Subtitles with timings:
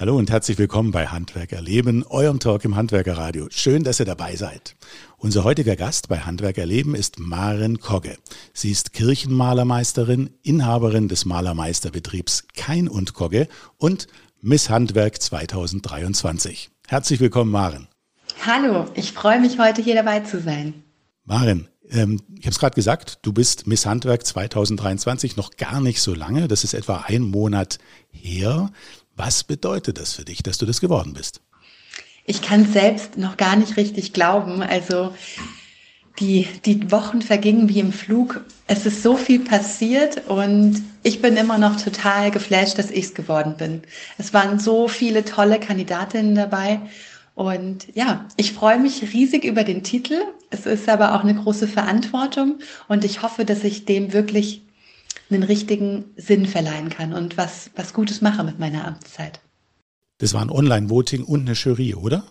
[0.00, 3.48] Hallo und herzlich willkommen bei Handwerk erleben, eurem Talk im Handwerkerradio.
[3.50, 4.76] Schön, dass ihr dabei seid.
[5.16, 8.16] Unser heutiger Gast bei Handwerk erleben ist Maren Kogge.
[8.52, 14.06] Sie ist Kirchenmalermeisterin, Inhaberin des Malermeisterbetriebs Kein und Kogge und
[14.40, 16.70] Miss Handwerk 2023.
[16.86, 17.88] Herzlich willkommen, Maren.
[18.46, 20.84] Hallo, ich freue mich heute hier dabei zu sein.
[21.24, 26.00] Maren, ähm, ich habe es gerade gesagt, du bist Miss Handwerk 2023 noch gar nicht
[26.00, 26.46] so lange.
[26.46, 27.78] Das ist etwa ein Monat
[28.10, 28.70] her.
[29.18, 31.40] Was bedeutet das für dich, dass du das geworden bist?
[32.24, 34.62] Ich kann selbst noch gar nicht richtig glauben.
[34.62, 35.12] Also
[36.20, 38.42] die, die Wochen vergingen wie im Flug.
[38.68, 43.14] Es ist so viel passiert und ich bin immer noch total geflasht, dass ich es
[43.14, 43.82] geworden bin.
[44.18, 46.80] Es waren so viele tolle Kandidatinnen dabei.
[47.34, 50.20] Und ja, ich freue mich riesig über den Titel.
[50.50, 54.62] Es ist aber auch eine große Verantwortung und ich hoffe, dass ich dem wirklich
[55.30, 59.40] einen richtigen Sinn verleihen kann und was, was Gutes mache mit meiner Amtszeit.
[60.18, 62.24] Das war ein Online-Voting und eine Jury, oder?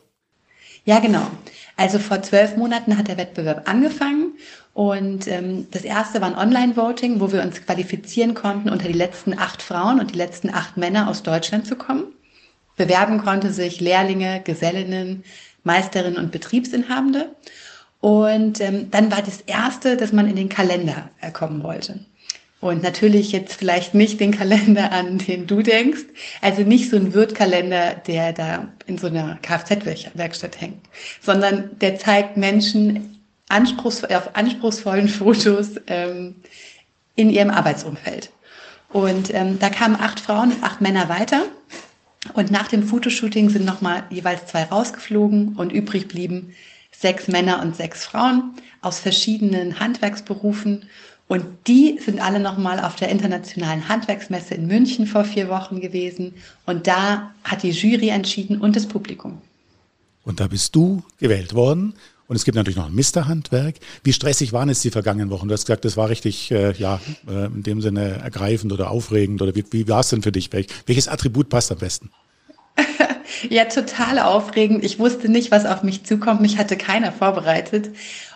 [0.84, 1.28] Ja, genau.
[1.76, 4.34] Also vor zwölf Monaten hat der Wettbewerb angefangen
[4.74, 9.38] und ähm, das erste war ein Online-Voting, wo wir uns qualifizieren konnten, unter die letzten
[9.38, 12.06] acht Frauen und die letzten acht Männer aus Deutschland zu kommen.
[12.76, 15.24] Bewerben konnte sich Lehrlinge, Gesellinnen,
[15.64, 17.36] Meisterinnen und Betriebsinhabende.
[18.00, 22.00] Und ähm, dann war das erste, dass man in den Kalender kommen wollte.
[22.60, 26.06] Und natürlich jetzt vielleicht nicht den Kalender, an den du denkst.
[26.42, 30.86] Also nicht so ein Wirt-Kalender, der da in so einer Kfz-Werkstatt hängt,
[31.22, 36.36] sondern der zeigt Menschen anspruchs auf anspruchsvollen Fotos ähm,
[37.16, 38.32] in ihrem Arbeitsumfeld.
[38.90, 41.46] Und ähm, da kamen acht Frauen und acht Männer weiter.
[42.34, 46.54] Und nach dem Fotoshooting sind nochmal jeweils zwei rausgeflogen und übrig blieben
[46.92, 50.90] sechs Männer und sechs Frauen aus verschiedenen Handwerksberufen.
[51.28, 56.34] Und die sind alle nochmal auf der Internationalen Handwerksmesse in München vor vier Wochen gewesen.
[56.66, 59.42] Und da hat die Jury entschieden und das Publikum.
[60.24, 61.94] Und da bist du gewählt worden.
[62.28, 63.76] Und es gibt natürlich noch ein Mister-Handwerk.
[64.04, 65.48] Wie stressig waren es die vergangenen Wochen?
[65.48, 69.42] Du hast gesagt, das war richtig, äh, ja, äh, in dem Sinne ergreifend oder aufregend.
[69.42, 70.52] Oder wie, wie war es denn für dich?
[70.52, 72.10] Welch, welches Attribut passt am besten?
[73.50, 74.84] ja, total aufregend.
[74.84, 76.42] Ich wusste nicht, was auf mich zukommt.
[76.42, 77.92] Mich hatte keiner vorbereitet.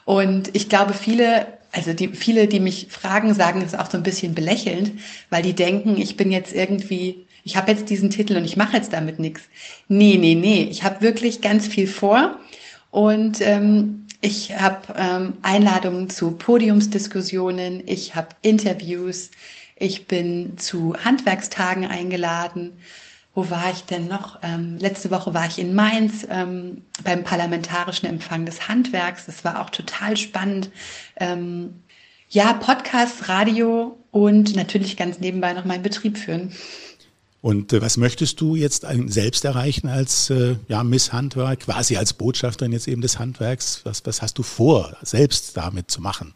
[0.06, 4.04] Und ich glaube, viele also die, viele, die mich fragen, sagen es auch so ein
[4.04, 4.92] bisschen belächelnd,
[5.30, 8.78] weil die denken, ich bin jetzt irgendwie, ich habe jetzt diesen Titel und ich mache
[8.78, 9.42] jetzt damit nichts.
[9.88, 12.40] Nee, nee, nee, ich habe wirklich ganz viel vor.
[12.92, 19.32] Und ähm, ich habe ähm, Einladungen zu Podiumsdiskussionen, ich habe Interviews,
[19.78, 22.74] ich bin zu Handwerkstagen eingeladen
[23.34, 24.40] wo war ich denn noch?
[24.42, 29.25] Ähm, letzte Woche war ich in Mainz ähm, beim parlamentarischen Empfang des Handwerks.
[29.25, 30.69] Das war auch total spannend.
[31.18, 31.81] Ähm,
[32.30, 36.53] ja, Podcast, Radio und natürlich ganz nebenbei noch meinen Betrieb führen.
[37.41, 42.14] Und äh, was möchtest du jetzt selbst erreichen als äh, ja, Miss Handwerk, quasi als
[42.14, 43.81] Botschafterin jetzt eben des Handwerks?
[43.84, 46.34] Was, was hast du vor, selbst damit zu machen?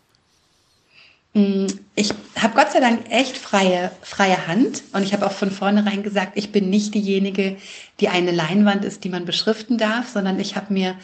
[1.36, 5.52] Mm, ich habe Gott sei Dank echt freie, freie Hand und ich habe auch von
[5.52, 7.58] vornherein gesagt, ich bin nicht diejenige,
[8.00, 10.96] die eine Leinwand ist, die man beschriften darf, sondern ich habe mir,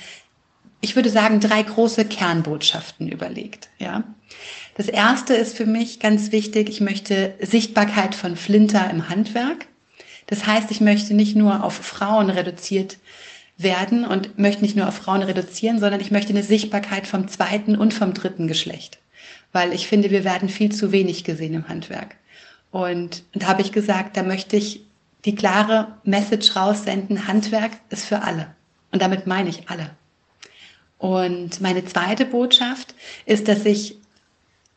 [0.80, 3.70] ich würde sagen, drei große Kernbotschaften überlegt.
[3.78, 4.06] Ja,
[4.76, 6.70] das erste ist für mich ganz wichtig.
[6.70, 9.68] Ich möchte Sichtbarkeit von Flinter im Handwerk.
[10.28, 13.00] Das heißt, ich möchte nicht nur auf Frauen reduziert
[13.58, 17.76] werden und möchte nicht nur auf Frauen reduzieren, sondern ich möchte eine Sichtbarkeit vom zweiten
[17.76, 19.01] und vom dritten Geschlecht
[19.52, 22.16] weil ich finde, wir werden viel zu wenig gesehen im Handwerk.
[22.72, 24.86] Und da habe ich gesagt, da möchte ich
[25.26, 28.56] die klare Message raussenden, Handwerk ist für alle.
[28.92, 29.92] Und damit meine ich alle.
[30.98, 32.96] Und meine zweite Botschaft
[33.26, 33.98] ist, dass ich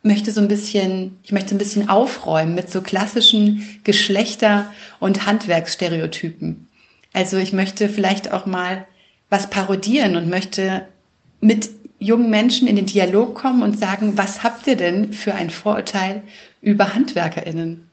[0.02, 6.68] möchte so ein bisschen, ich möchte ein bisschen aufräumen mit so klassischen Geschlechter- und Handwerksstereotypen.
[7.12, 8.86] Also ich möchte vielleicht auch mal
[9.30, 10.86] was parodieren und möchte
[11.40, 15.50] mit jungen Menschen in den Dialog kommen und sagen, was habt ihr denn für ein
[15.50, 16.22] Vorurteil
[16.60, 17.88] über HandwerkerInnen?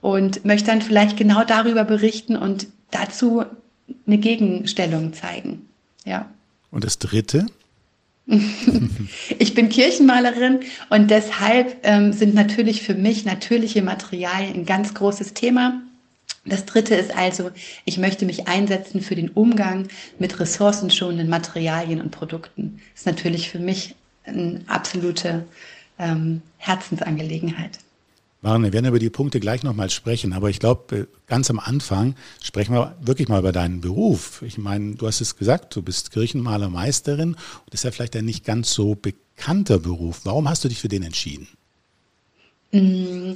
[0.00, 3.44] Und möchte dann vielleicht genau darüber berichten und dazu
[4.06, 5.66] eine Gegenstellung zeigen.
[6.04, 6.30] Ja.
[6.70, 7.46] Und das dritte?
[9.38, 15.34] ich bin Kirchenmalerin und deshalb ähm, sind natürlich für mich natürliche Materialien ein ganz großes
[15.34, 15.82] Thema.
[16.50, 17.50] Das dritte ist also,
[17.84, 19.88] ich möchte mich einsetzen für den Umgang
[20.18, 22.80] mit ressourcenschonenden Materialien und Produkten.
[22.92, 23.94] Das ist natürlich für mich
[24.24, 25.46] eine absolute
[25.98, 27.78] ähm, Herzensangelegenheit.
[28.42, 31.60] Maren, wir werden über die Punkte gleich nochmal sprechen, aber ich glaube, äh, ganz am
[31.60, 34.42] Anfang sprechen wir wirklich mal über deinen Beruf.
[34.42, 38.24] Ich meine, du hast es gesagt, du bist Kirchenmalermeisterin und das ist ja vielleicht ein
[38.24, 40.22] nicht ganz so bekannter Beruf.
[40.24, 41.48] Warum hast du dich für den entschieden?
[42.72, 43.34] Mm,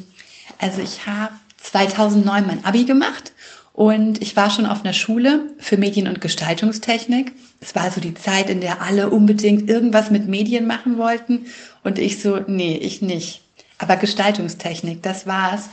[0.58, 1.34] also ich habe
[1.64, 3.32] 2009 mein Abi gemacht
[3.74, 7.32] Und ich war schon auf einer Schule für Medien- und Gestaltungstechnik.
[7.60, 11.46] Es war so die Zeit, in der alle unbedingt irgendwas mit Medien machen wollten.
[11.82, 13.42] Und ich so, nee, ich nicht.
[13.78, 15.70] Aber Gestaltungstechnik, das war's.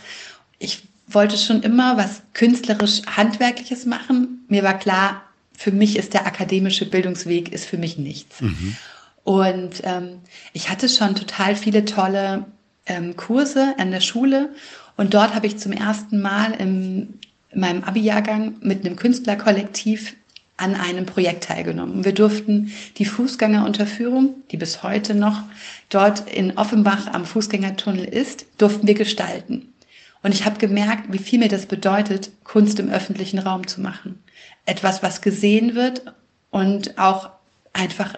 [0.57, 4.45] Ich wollte schon immer was künstlerisch handwerkliches machen.
[4.47, 5.21] Mir war klar,
[5.55, 8.41] für mich ist der akademische Bildungsweg ist für mich nichts.
[8.41, 8.77] Mhm.
[9.23, 10.17] Und ähm,
[10.53, 12.45] ich hatte schon total viele tolle
[12.87, 14.49] ähm, Kurse an der Schule
[15.01, 17.15] und dort habe ich zum ersten Mal im,
[17.49, 20.15] in meinem Abi-Jahrgang mit einem Künstlerkollektiv
[20.57, 22.05] an einem Projekt teilgenommen.
[22.05, 25.41] Wir durften die Fußgängerunterführung, die bis heute noch
[25.89, 29.73] dort in Offenbach am Fußgängertunnel ist, durften wir gestalten.
[30.21, 34.21] Und ich habe gemerkt, wie viel mir das bedeutet, Kunst im öffentlichen Raum zu machen.
[34.67, 36.03] Etwas, was gesehen wird
[36.51, 37.31] und auch
[37.73, 38.13] einfach,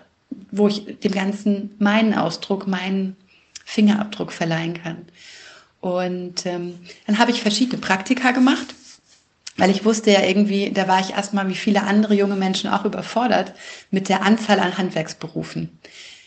[0.52, 3.16] wo ich dem Ganzen meinen Ausdruck, meinen
[3.64, 4.98] Fingerabdruck verleihen kann.
[5.84, 8.74] Und ähm, dann habe ich verschiedene Praktika gemacht,
[9.58, 12.86] weil ich wusste ja irgendwie, da war ich erstmal wie viele andere junge Menschen auch
[12.86, 13.52] überfordert
[13.92, 15.78] mit der Anzahl an Handwerksberufen.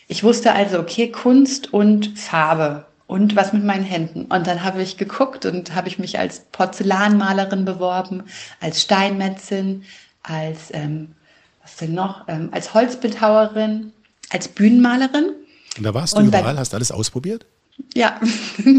[0.07, 4.25] Ich wusste also, okay, Kunst und Farbe und was mit meinen Händen.
[4.25, 8.25] Und dann habe ich geguckt und habe ich mich als Porzellanmalerin beworben,
[8.61, 9.85] als Steinmetzin,
[10.21, 11.15] als, ähm,
[11.63, 13.91] was denn noch, ähm, als Holzbildhauerin,
[14.29, 15.31] als Bühnenmalerin.
[15.77, 17.47] Und da warst du und überall, bei, hast alles ausprobiert?
[17.93, 18.19] Ja,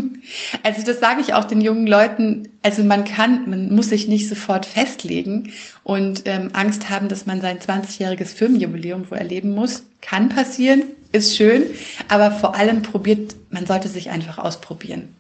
[0.63, 2.49] also das sage ich auch den jungen Leuten.
[2.63, 5.53] Also man kann, man muss sich nicht sofort festlegen
[5.83, 9.85] und ähm, Angst haben, dass man sein 20-jähriges Firmenjubiläum wo erleben muss.
[10.01, 11.65] Kann passieren, ist schön,
[12.09, 15.15] aber vor allem probiert, man sollte sich einfach ausprobieren.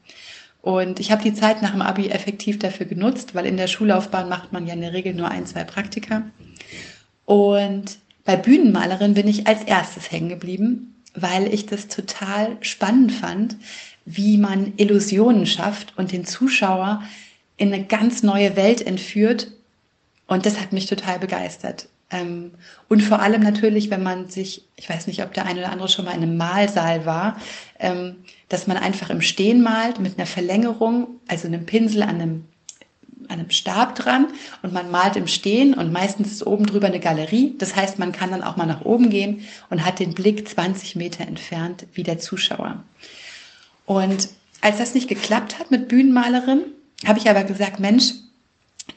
[0.60, 4.28] Und ich habe die Zeit nach dem Abi effektiv dafür genutzt, weil in der Schullaufbahn
[4.28, 6.22] macht man ja in der Regel nur ein, zwei Praktika.
[7.24, 13.56] Und bei Bühnenmalerin bin ich als erstes hängen geblieben, weil ich das total spannend fand,
[14.04, 17.02] wie man Illusionen schafft und den Zuschauer
[17.56, 19.48] in eine ganz neue Welt entführt.
[20.26, 21.88] Und das hat mich total begeistert.
[22.10, 22.52] Ähm,
[22.88, 25.88] und vor allem natürlich, wenn man sich, ich weiß nicht, ob der eine oder andere
[25.88, 27.36] schon mal in einem Malsaal war,
[27.78, 28.16] ähm,
[28.48, 32.44] dass man einfach im Stehen malt mit einer Verlängerung, also einem Pinsel an einem,
[33.28, 34.28] einem Stab dran
[34.62, 37.54] und man malt im Stehen und meistens ist oben drüber eine Galerie.
[37.58, 40.96] Das heißt, man kann dann auch mal nach oben gehen und hat den Blick 20
[40.96, 42.82] Meter entfernt wie der Zuschauer.
[43.86, 44.28] Und
[44.60, 46.62] als das nicht geklappt hat mit Bühnenmalerin,
[47.06, 48.14] habe ich aber gesagt, Mensch,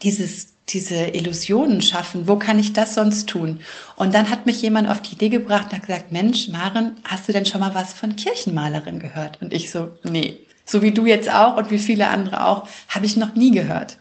[0.02, 2.28] dieses diese Illusionen schaffen.
[2.28, 3.60] Wo kann ich das sonst tun?
[3.96, 7.28] Und dann hat mich jemand auf die Idee gebracht und hat gesagt, Mensch, Maren, hast
[7.28, 9.42] du denn schon mal was von Kirchenmalerin gehört?
[9.42, 10.40] Und ich so, nee.
[10.66, 13.98] So wie du jetzt auch und wie viele andere auch, habe ich noch nie gehört.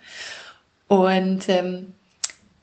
[0.88, 1.94] Und ähm,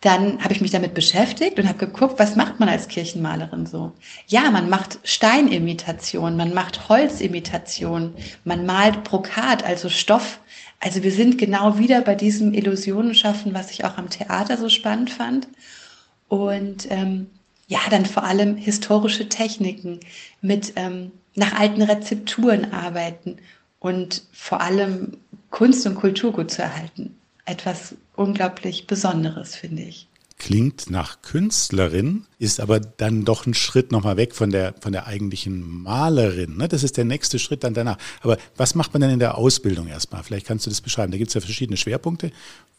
[0.02, 3.94] dann habe ich mich damit beschäftigt und habe geguckt, was macht man als Kirchenmalerin so?
[4.28, 8.14] Ja, man macht Steinimitation, man macht Holzimitation,
[8.44, 10.40] man malt Brokat, also Stoff,
[10.80, 15.10] also wir sind genau wieder bei diesem Illusionenschaffen, was ich auch am Theater so spannend
[15.10, 15.48] fand.
[16.28, 17.28] Und ähm,
[17.68, 20.00] ja, dann vor allem historische Techniken
[20.42, 23.38] mit ähm, nach alten Rezepturen arbeiten
[23.80, 25.18] und vor allem
[25.50, 27.16] Kunst und Kultur gut zu erhalten.
[27.46, 30.08] Etwas unglaublich Besonderes, finde ich
[30.38, 35.08] klingt nach Künstlerin, ist aber dann doch ein Schritt nochmal weg von der, von der
[35.08, 36.58] eigentlichen Malerin.
[36.58, 36.68] Ne?
[36.68, 37.98] Das ist der nächste Schritt dann danach.
[38.22, 40.24] Aber was macht man denn in der Ausbildung erstmal?
[40.24, 41.12] Vielleicht kannst du das beschreiben.
[41.12, 42.32] Da gibt es ja verschiedene Schwerpunkte.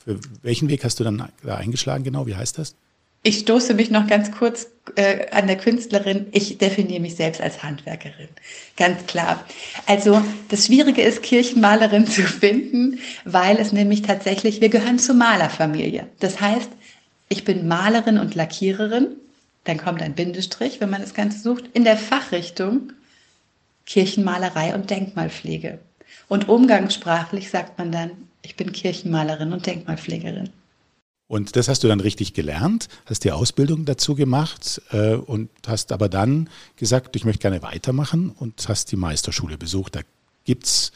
[0.05, 2.27] Für welchen Weg hast du dann da eingeschlagen genau?
[2.27, 2.77] Wie heißt das?
[3.23, 6.27] Ich stoße mich noch ganz kurz äh, an der Künstlerin.
[6.33, 8.29] Ich definiere mich selbst als Handwerkerin.
[8.77, 9.45] Ganz klar.
[9.87, 16.07] Also das Schwierige ist, Kirchenmalerin zu finden, weil es nämlich tatsächlich, wir gehören zur Malerfamilie.
[16.21, 16.71] Das heißt,
[17.29, 19.09] ich bin Malerin und Lackiererin,
[19.65, 22.93] dann kommt ein Bindestrich, wenn man das Ganze sucht, in der Fachrichtung
[23.85, 25.79] Kirchenmalerei und Denkmalpflege.
[26.29, 28.11] Und umgangssprachlich sagt man dann,
[28.43, 30.51] ich bin Kirchenmalerin und Denkmalpflegerin.
[31.29, 35.93] Und das hast du dann richtig gelernt, hast die Ausbildung dazu gemacht äh, und hast
[35.93, 39.95] aber dann gesagt, ich möchte gerne weitermachen und hast die Meisterschule besucht.
[39.95, 40.01] Da
[40.45, 40.93] gibt's,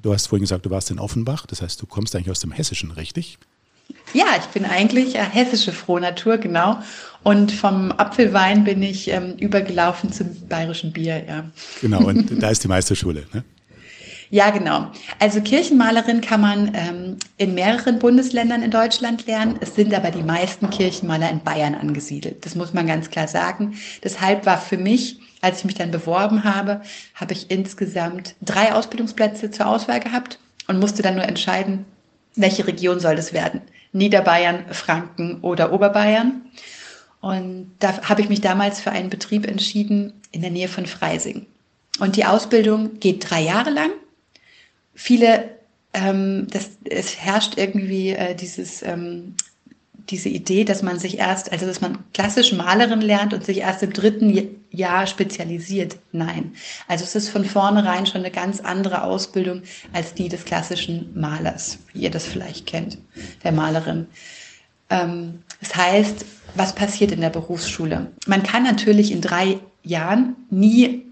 [0.00, 2.52] du hast vorhin gesagt, du warst in Offenbach, das heißt, du kommst eigentlich aus dem
[2.52, 3.38] Hessischen, richtig?
[4.12, 6.78] Ja, ich bin eigentlich äh, hessische Frohnatur, genau.
[7.22, 11.44] Und vom Apfelwein bin ich ähm, übergelaufen zum bayerischen Bier, ja.
[11.80, 13.42] Genau, und da ist die Meisterschule, ne?
[14.32, 14.90] Ja, genau.
[15.18, 19.58] Also Kirchenmalerin kann man ähm, in mehreren Bundesländern in Deutschland lernen.
[19.60, 22.46] Es sind aber die meisten Kirchenmaler in Bayern angesiedelt.
[22.46, 23.74] Das muss man ganz klar sagen.
[24.02, 26.80] Deshalb war für mich, als ich mich dann beworben habe,
[27.14, 31.84] habe ich insgesamt drei Ausbildungsplätze zur Auswahl gehabt und musste dann nur entscheiden,
[32.34, 33.60] welche Region soll das werden?
[33.92, 36.40] Niederbayern, Franken oder Oberbayern.
[37.20, 41.44] Und da habe ich mich damals für einen Betrieb entschieden in der Nähe von Freising.
[42.00, 43.90] Und die Ausbildung geht drei Jahre lang.
[44.94, 45.50] Viele,
[45.94, 49.34] ähm, das, es herrscht irgendwie äh, dieses ähm,
[50.10, 53.82] diese Idee, dass man sich erst, also dass man klassisch Malerin lernt und sich erst
[53.82, 55.96] im dritten Jahr spezialisiert.
[56.12, 56.52] Nein.
[56.88, 61.78] Also es ist von vornherein schon eine ganz andere Ausbildung als die des klassischen Malers,
[61.92, 62.98] wie ihr das vielleicht kennt,
[63.44, 64.06] der Malerin.
[64.90, 68.10] Ähm, das heißt, was passiert in der Berufsschule?
[68.26, 71.06] Man kann natürlich in drei Jahren nie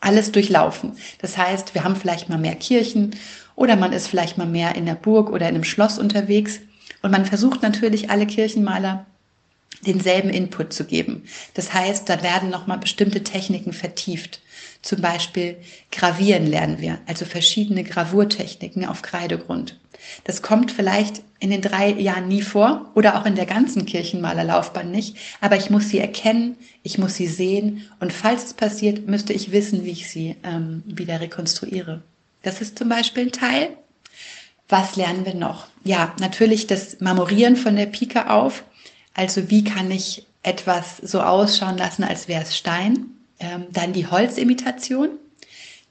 [0.00, 0.92] alles durchlaufen.
[1.20, 3.16] Das heißt, wir haben vielleicht mal mehr Kirchen
[3.56, 6.60] oder man ist vielleicht mal mehr in der Burg oder in einem Schloss unterwegs.
[7.02, 9.06] Und man versucht natürlich alle Kirchenmaler
[9.86, 11.24] denselben Input zu geben.
[11.54, 14.40] Das heißt, da werden nochmal bestimmte Techniken vertieft.
[14.82, 15.56] Zum Beispiel
[15.92, 19.78] Gravieren lernen wir, also verschiedene Gravurtechniken auf Kreidegrund.
[20.24, 24.90] Das kommt vielleicht in den drei Jahren nie vor oder auch in der ganzen Kirchenmalerlaufbahn
[24.90, 29.32] nicht, aber ich muss sie erkennen, ich muss sie sehen und falls es passiert, müsste
[29.32, 32.02] ich wissen, wie ich sie ähm, wieder rekonstruiere.
[32.42, 33.76] Das ist zum Beispiel ein Teil.
[34.68, 35.66] Was lernen wir noch?
[35.84, 38.64] Ja, natürlich das Marmorieren von der Pike auf.
[39.14, 43.06] Also wie kann ich etwas so ausschauen lassen, als wäre es Stein?
[43.40, 45.10] Ähm, dann die Holzimitation.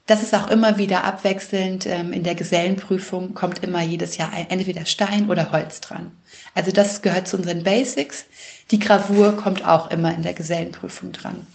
[0.08, 1.84] Das ist auch immer wieder abwechselnd.
[1.86, 6.10] Ähm, in der Gesellenprüfung kommt immer jedes Jahr entweder Stein oder Holz dran.
[6.54, 8.24] Also das gehört zu unseren Basics.
[8.70, 11.46] Die Gravur kommt auch immer in der Gesellenprüfung dran.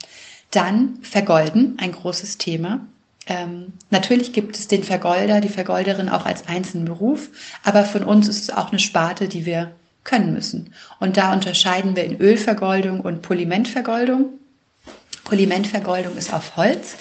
[0.52, 2.82] Dann Vergolden, ein großes Thema.
[3.26, 7.30] Ähm, natürlich gibt es den Vergolder, die Vergolderin auch als einzelnen Beruf,
[7.64, 9.72] aber von uns ist es auch eine Sparte, die wir
[10.04, 10.74] können müssen.
[11.00, 14.28] Und da unterscheiden wir in Ölvergoldung und Polimentvergoldung.
[15.24, 16.98] Polimentvergoldung ist auf Holz.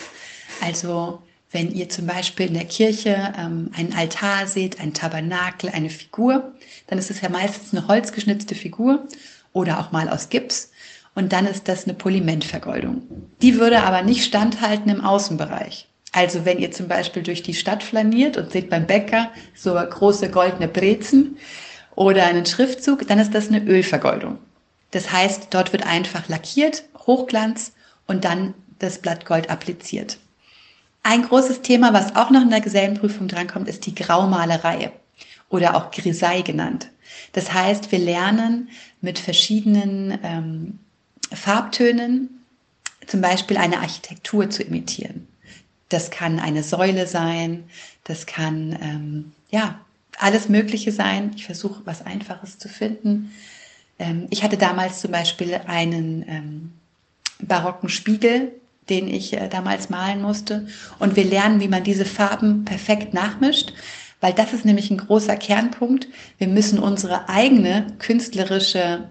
[0.63, 1.21] Also
[1.53, 6.53] wenn ihr zum Beispiel in der Kirche ähm, einen Altar seht, ein Tabernakel, eine Figur,
[6.87, 9.07] dann ist es ja meistens eine holzgeschnitzte Figur
[9.53, 10.71] oder auch mal aus Gips.
[11.15, 13.03] Und dann ist das eine Polimentvergoldung.
[13.43, 15.87] Die würde aber nicht standhalten im Außenbereich.
[16.13, 20.31] Also wenn ihr zum Beispiel durch die Stadt flaniert und seht beim Bäcker so große
[20.31, 21.37] goldene Brezen
[21.95, 24.39] oder einen Schriftzug, dann ist das eine Ölvergoldung.
[24.91, 27.73] Das heißt, dort wird einfach lackiert, Hochglanz
[28.07, 30.19] und dann das Blattgold appliziert.
[31.03, 34.93] Ein großes Thema, was auch noch in der Gesellenprüfung drankommt, ist die Graumalerei
[35.49, 36.89] oder auch Grisaille genannt.
[37.33, 38.69] Das heißt, wir lernen
[39.01, 40.79] mit verschiedenen ähm,
[41.33, 42.43] Farbtönen
[43.07, 45.27] zum Beispiel eine Architektur zu imitieren.
[45.89, 47.65] Das kann eine Säule sein,
[48.05, 49.81] das kann ähm, ja
[50.19, 51.33] alles Mögliche sein.
[51.37, 53.33] Ich versuche was Einfaches zu finden.
[53.99, 56.73] Ähm, ich hatte damals zum Beispiel einen ähm,
[57.41, 58.53] barocken Spiegel,
[58.89, 60.67] den ich äh, damals malen musste.
[60.99, 63.73] Und wir lernen, wie man diese Farben perfekt nachmischt,
[64.21, 66.09] weil das ist nämlich ein großer Kernpunkt.
[66.39, 69.09] Wir müssen unsere eigene künstlerische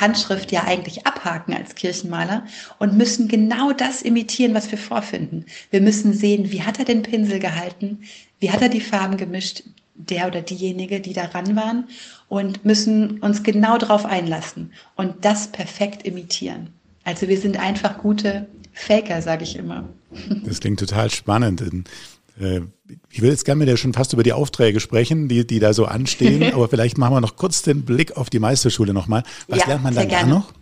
[0.00, 2.44] Handschrift ja eigentlich abhaken als Kirchenmaler
[2.78, 5.46] und müssen genau das imitieren, was wir vorfinden.
[5.70, 8.00] Wir müssen sehen, wie hat er den Pinsel gehalten,
[8.40, 9.62] wie hat er die Farben gemischt,
[9.94, 11.88] der oder diejenige, die daran waren
[12.28, 16.70] und müssen uns genau darauf einlassen und das perfekt imitieren.
[17.04, 18.48] Also wir sind einfach gute
[18.78, 19.88] Faker, sage ich immer.
[20.44, 21.62] Das klingt total spannend.
[22.40, 22.60] Äh,
[23.10, 25.74] ich will jetzt gerne mit dir schon fast über die Aufträge sprechen, die, die da
[25.74, 29.22] so anstehen, aber vielleicht machen wir noch kurz den Blick auf die Meisterschule nochmal.
[29.48, 30.52] Was ja, lernt man dann da noch?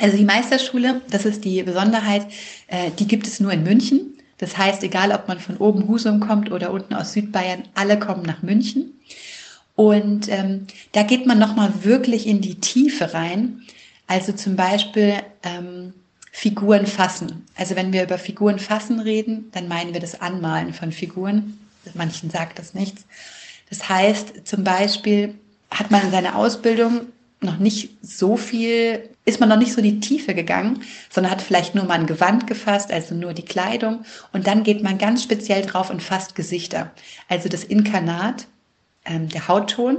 [0.00, 2.26] Also die Meisterschule, das ist die Besonderheit,
[2.68, 4.18] äh, die gibt es nur in München.
[4.38, 8.22] Das heißt, egal ob man von oben Husum kommt oder unten aus Südbayern, alle kommen
[8.22, 8.94] nach München.
[9.76, 13.62] Und ähm, da geht man nochmal wirklich in die Tiefe rein.
[14.06, 15.92] Also zum Beispiel ähm,
[16.34, 17.44] Figuren fassen.
[17.54, 21.58] Also wenn wir über Figuren fassen reden, dann meinen wir das Anmalen von Figuren.
[21.94, 23.04] Manchen sagt das nichts.
[23.68, 25.34] Das heißt, zum Beispiel
[25.70, 27.02] hat man in seiner Ausbildung
[27.42, 31.74] noch nicht so viel, ist man noch nicht so die Tiefe gegangen, sondern hat vielleicht
[31.74, 34.04] nur mal ein Gewand gefasst, also nur die Kleidung.
[34.32, 36.92] Und dann geht man ganz speziell drauf und fasst Gesichter.
[37.28, 38.46] Also das Inkarnat,
[39.04, 39.98] ähm, der Hautton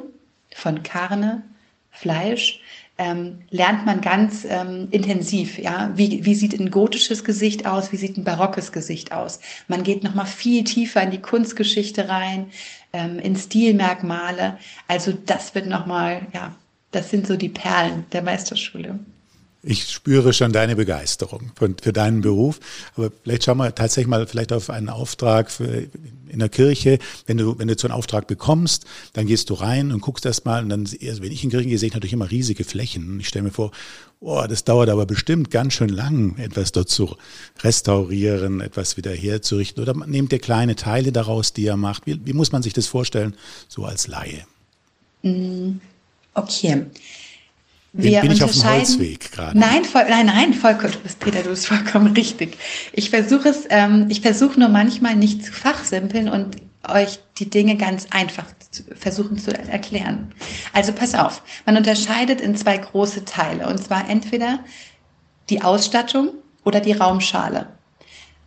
[0.56, 1.44] von Karne,
[1.92, 2.60] Fleisch,
[2.97, 5.57] ähm, lernt man ganz ähm, intensiv.
[5.57, 7.91] Ja, wie, wie sieht ein gotisches Gesicht aus?
[7.91, 9.39] Wie sieht ein barockes Gesicht aus?
[9.67, 12.51] Man geht noch mal viel tiefer in die Kunstgeschichte rein,
[12.93, 14.57] ähm, in Stilmerkmale.
[14.88, 16.55] Also das wird noch mal, ja,
[16.91, 19.00] das sind so die Perlen der Meisterschule.
[19.65, 22.60] Ich spüre schon deine Begeisterung für, für, deinen Beruf.
[22.98, 25.88] Aber vielleicht schauen wir tatsächlich mal vielleicht auf einen Auftrag für,
[26.27, 27.00] in der Kirche.
[27.27, 30.43] Wenn du, wenn du so einen Auftrag bekommst, dann gehst du rein und guckst erst
[30.43, 30.63] mal.
[30.63, 33.22] Und dann, also wenn ich in Kirchen gehe, sehe ich natürlich immer riesige Flächen.
[33.22, 33.72] Ich stelle mir vor,
[34.20, 37.15] oh, das dauert aber bestimmt ganz schön lang, etwas dort zu
[37.62, 39.82] restaurieren, etwas wieder herzurichten.
[39.82, 42.05] Oder nehmt ihr kleine Teile daraus, die er macht.
[42.05, 43.36] Wie, wie muss man sich das vorstellen,
[43.70, 44.46] so als Laie?
[45.22, 45.79] Mm,
[46.34, 46.86] okay.
[47.95, 49.57] Wir bin ich auf dem Holzweg gerade?
[49.57, 52.57] Nein, voll, nein, nein, vollkommen, du bist Peter, du bist vollkommen richtig.
[52.91, 56.57] Ich versuche es, ähm, ich versuche nur manchmal nicht zu fachsimpeln und
[56.89, 58.45] euch die Dinge ganz einfach
[58.95, 60.33] versuchen zu erklären.
[60.73, 64.59] Also pass auf, man unterscheidet in zwei große Teile und zwar entweder
[65.51, 66.29] die Ausstattung
[66.63, 67.67] oder die Raumschale.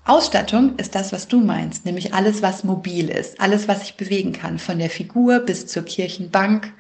[0.05, 4.33] Ausstattung ist das, was du meinst, nämlich alles, was mobil ist, alles, was sich bewegen
[4.33, 6.73] kann, von der Figur bis zur Kirchenbank,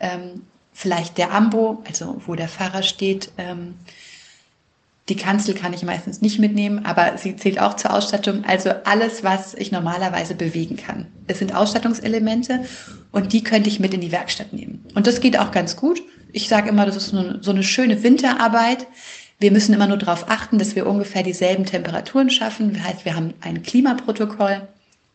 [0.00, 0.42] ähm,
[0.80, 3.30] vielleicht der Ambo, also wo der Pfarrer steht.
[3.36, 3.74] Ähm,
[5.10, 8.44] die Kanzel kann ich meistens nicht mitnehmen, aber sie zählt auch zur Ausstattung.
[8.46, 11.06] Also alles, was ich normalerweise bewegen kann.
[11.26, 12.64] Es sind Ausstattungselemente
[13.12, 14.86] und die könnte ich mit in die Werkstatt nehmen.
[14.94, 16.00] Und das geht auch ganz gut.
[16.32, 18.86] Ich sage immer, das ist so eine schöne Winterarbeit.
[19.38, 22.72] Wir müssen immer nur darauf achten, dass wir ungefähr dieselben Temperaturen schaffen.
[22.72, 24.66] Das heißt, wir haben ein Klimaprotokoll.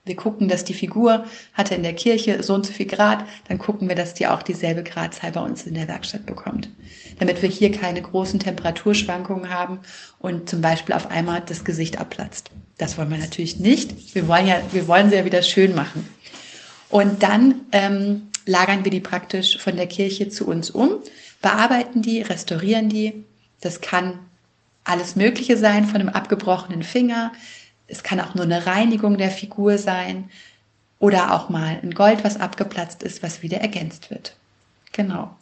[0.06, 3.26] Wir gucken, dass die Figur hatte in der Kirche so und so viel Grad.
[3.48, 6.70] Dann gucken wir, dass die auch dieselbe Gradzahl bei uns in der Werkstatt bekommt.
[7.18, 9.80] Damit wir hier keine großen Temperaturschwankungen haben
[10.20, 12.52] und zum Beispiel auf einmal das Gesicht abplatzt.
[12.78, 14.14] Das wollen wir natürlich nicht.
[14.14, 16.08] Wir wollen ja, wir wollen sie ja wieder schön machen.
[16.90, 21.00] Und dann ähm, lagern wir die praktisch von der Kirche zu uns um,
[21.42, 23.24] bearbeiten die, restaurieren die,
[23.62, 24.20] das kann
[24.84, 27.32] alles Mögliche sein, von einem abgebrochenen Finger.
[27.88, 30.30] Es kann auch nur eine Reinigung der Figur sein
[31.00, 34.36] oder auch mal ein Gold, was abgeplatzt ist, was wieder ergänzt wird.
[34.92, 35.36] Genau.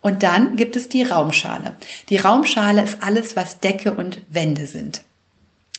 [0.00, 1.76] Und dann gibt es die Raumschale.
[2.08, 5.02] Die Raumschale ist alles, was Decke und Wände sind.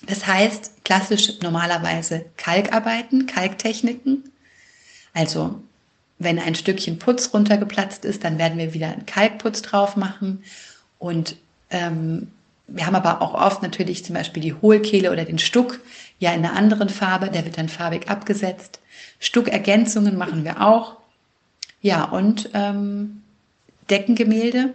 [0.07, 4.31] Das heißt, klassisch normalerweise Kalkarbeiten, Kalktechniken.
[5.13, 5.61] Also,
[6.17, 10.43] wenn ein Stückchen Putz runtergeplatzt ist, dann werden wir wieder einen Kalkputz drauf machen.
[10.97, 11.35] Und
[11.69, 12.31] ähm,
[12.67, 15.79] wir haben aber auch oft natürlich zum Beispiel die Hohlkehle oder den Stuck
[16.19, 18.79] ja in einer anderen Farbe, der wird dann farbig abgesetzt.
[19.19, 20.97] Stuckergänzungen machen wir auch.
[21.81, 23.21] Ja, und ähm,
[23.89, 24.73] Deckengemälde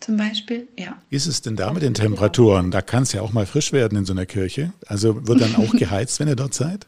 [0.00, 0.96] zum Beispiel, ja.
[1.10, 2.70] Ist es denn da mit den Temperaturen?
[2.70, 4.72] Da kann es ja auch mal frisch werden in so einer Kirche.
[4.86, 6.86] Also wird dann auch geheizt, wenn ihr dort seid?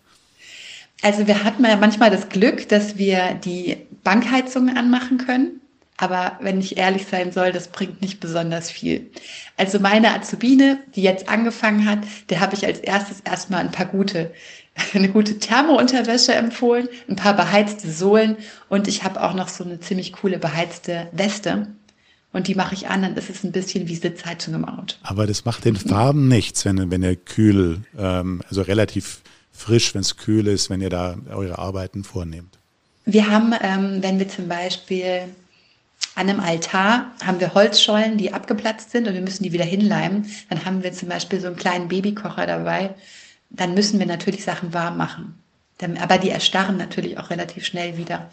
[1.03, 5.61] Also wir hatten ja manchmal das Glück, dass wir die Bankheizungen anmachen können.
[5.97, 9.11] Aber wenn ich ehrlich sein soll, das bringt nicht besonders viel.
[9.57, 13.87] Also meine Azubine, die jetzt angefangen hat, der habe ich als erstes erstmal ein paar
[13.87, 14.33] gute,
[14.95, 18.37] eine gute Thermounterwäsche empfohlen, ein paar beheizte Sohlen
[18.69, 21.69] und ich habe auch noch so eine ziemlich coole beheizte Weste.
[22.33, 24.97] Und die mache ich an, dann ist es ein bisschen wie Sitzheizung im Auto.
[25.05, 29.21] Aber das macht den Farben nichts, wenn, wenn ihr kühl, ähm, also relativ
[29.53, 32.59] frisch, wenn es kühl ist, wenn ihr da eure Arbeiten vornehmt.
[33.05, 35.29] Wir haben, ähm, wenn wir zum Beispiel
[36.15, 40.27] an einem Altar haben wir Holzschollen, die abgeplatzt sind und wir müssen die wieder hinleimen.
[40.49, 42.95] Dann haben wir zum Beispiel so einen kleinen Babykocher dabei.
[43.51, 45.35] Dann müssen wir natürlich Sachen warm machen.
[46.01, 48.31] Aber die erstarren natürlich auch relativ schnell wieder.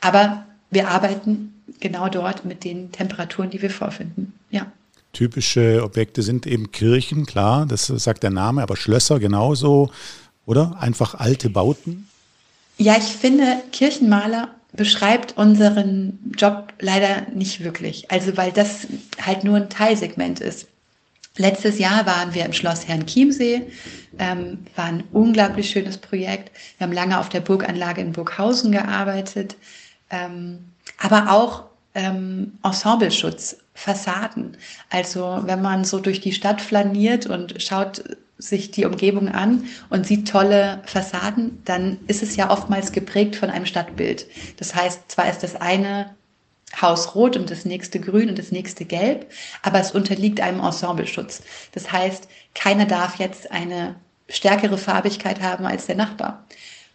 [0.00, 4.34] Aber wir arbeiten genau dort mit den Temperaturen, die wir vorfinden.
[4.50, 4.66] Ja.
[5.12, 9.90] Typische Objekte sind eben Kirchen, klar, das sagt der Name, aber Schlösser genauso,
[10.46, 10.76] oder?
[10.80, 12.08] Einfach alte Bauten?
[12.78, 18.10] Ja, ich finde, Kirchenmaler beschreibt unseren Job leider nicht wirklich.
[18.10, 18.86] Also weil das
[19.20, 20.66] halt nur ein Teilsegment ist.
[21.36, 23.62] Letztes Jahr waren wir im Schloss Herrn Chiemsee,
[24.18, 26.50] ähm, war ein unglaublich schönes Projekt.
[26.76, 29.56] Wir haben lange auf der Burganlage in Burghausen gearbeitet,
[30.10, 30.58] ähm,
[30.98, 34.58] aber auch ähm, Ensembleschutz, Fassaden.
[34.90, 38.04] Also wenn man so durch die Stadt flaniert und schaut
[38.42, 43.50] sich die Umgebung an und sieht tolle Fassaden, dann ist es ja oftmals geprägt von
[43.50, 44.26] einem Stadtbild.
[44.58, 46.14] Das heißt, zwar ist das eine
[46.80, 49.30] Haus rot und das nächste grün und das nächste gelb,
[49.62, 51.42] aber es unterliegt einem Ensembleschutz.
[51.72, 53.96] Das heißt, keiner darf jetzt eine
[54.28, 56.44] stärkere Farbigkeit haben als der Nachbar.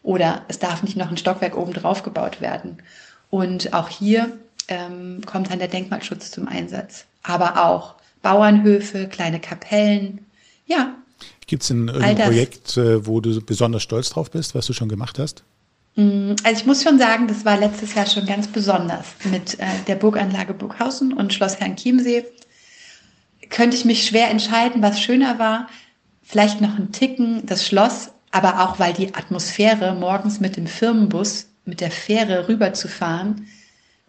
[0.04, 2.82] Oder es darf nicht noch ein Stockwerk oben drauf gebaut werden.
[3.30, 7.06] Und auch hier ähm, kommt dann der Denkmalschutz zum Einsatz.
[7.24, 10.26] Aber auch Bauernhöfe, kleine Kapellen.
[10.66, 10.96] Ja,
[11.48, 15.18] Gibt es ein Projekt, äh, wo du besonders stolz drauf bist, was du schon gemacht
[15.18, 15.44] hast?
[15.96, 19.66] Mm, also ich muss schon sagen, das war letztes Jahr schon ganz besonders mit äh,
[19.88, 22.26] der Burganlage Burghausen und Schloss Herrn Chiemsee.
[23.50, 25.68] Könnte ich mich schwer entscheiden, was schöner war.
[26.22, 31.48] Vielleicht noch ein Ticken das Schloss, aber auch weil die Atmosphäre morgens mit dem Firmenbus,
[31.64, 33.48] mit der Fähre rüberzufahren,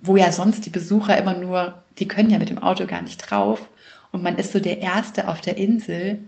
[0.01, 3.19] wo ja sonst die Besucher immer nur, die können ja mit dem Auto gar nicht
[3.19, 3.69] drauf.
[4.11, 6.19] Und man ist so der Erste auf der Insel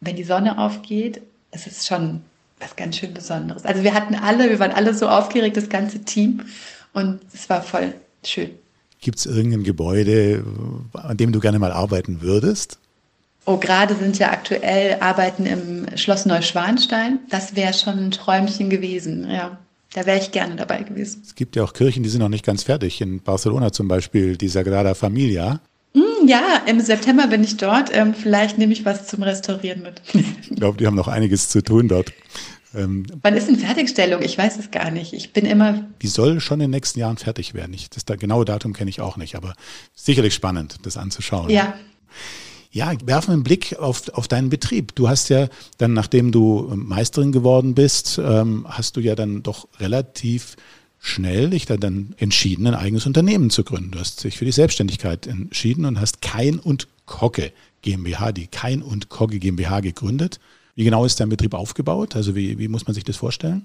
[0.00, 2.22] wenn die Sonne aufgeht, es ist schon
[2.58, 3.64] was ganz schön Besonderes.
[3.64, 6.42] Also wir hatten alle, wir waren alle so aufgeregt, das ganze Team.
[6.92, 8.50] Und es war voll schön.
[9.00, 10.44] Gibt es irgendein Gebäude,
[10.92, 12.78] an dem du gerne mal arbeiten würdest?
[13.46, 17.20] Oh, gerade sind ja aktuell Arbeiten im Schloss Neuschwanstein.
[17.30, 19.58] Das wäre schon ein Träumchen gewesen, ja.
[19.94, 21.22] Da wäre ich gerne dabei gewesen.
[21.24, 23.00] Es gibt ja auch Kirchen, die sind noch nicht ganz fertig.
[23.00, 25.60] In Barcelona zum Beispiel, die Sagrada Familia.
[25.94, 27.90] Hm, ja, im September bin ich dort.
[27.92, 30.00] Ähm, vielleicht nehme ich was zum Restaurieren mit.
[30.14, 32.12] ich glaube, die haben noch einiges zu tun dort.
[32.74, 34.22] Ähm, Wann ist denn Fertigstellung?
[34.22, 35.12] Ich weiß es gar nicht.
[35.12, 35.84] Ich bin immer.
[36.02, 37.74] Die soll schon in den nächsten Jahren fertig werden.
[37.74, 39.54] Ich, das, das genaue Datum kenne ich auch nicht, aber
[39.94, 41.50] sicherlich spannend, das anzuschauen.
[41.50, 41.74] Ja.
[42.72, 44.94] Ja, werfen einen Blick auf, auf deinen Betrieb.
[44.94, 45.48] Du hast ja
[45.78, 50.54] dann, nachdem du Meisterin geworden bist, ähm, hast du ja dann doch relativ
[51.00, 53.92] schnell dich dann entschieden, ein eigenes Unternehmen zu gründen.
[53.92, 58.82] Du hast dich für die Selbstständigkeit entschieden und hast Kein und Kogge GmbH, die Kein
[58.82, 60.38] und Kogge GmbH gegründet.
[60.76, 62.16] Wie genau ist dein Betrieb aufgebaut?
[62.16, 63.64] Also wie, wie muss man sich das vorstellen?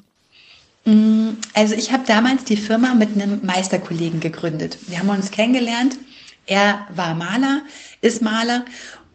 [0.85, 4.77] Mm, also ich habe damals die Firma mit einem Meisterkollegen gegründet.
[4.87, 5.97] Wir haben uns kennengelernt.
[6.47, 7.63] Er war Maler,
[8.01, 8.65] ist Maler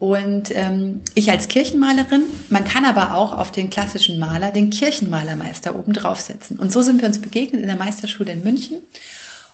[0.01, 2.23] und ähm, ich als Kirchenmalerin.
[2.49, 6.57] Man kann aber auch auf den klassischen Maler den Kirchenmalermeister oben draufsetzen.
[6.57, 8.79] Und so sind wir uns begegnet in der Meisterschule in München.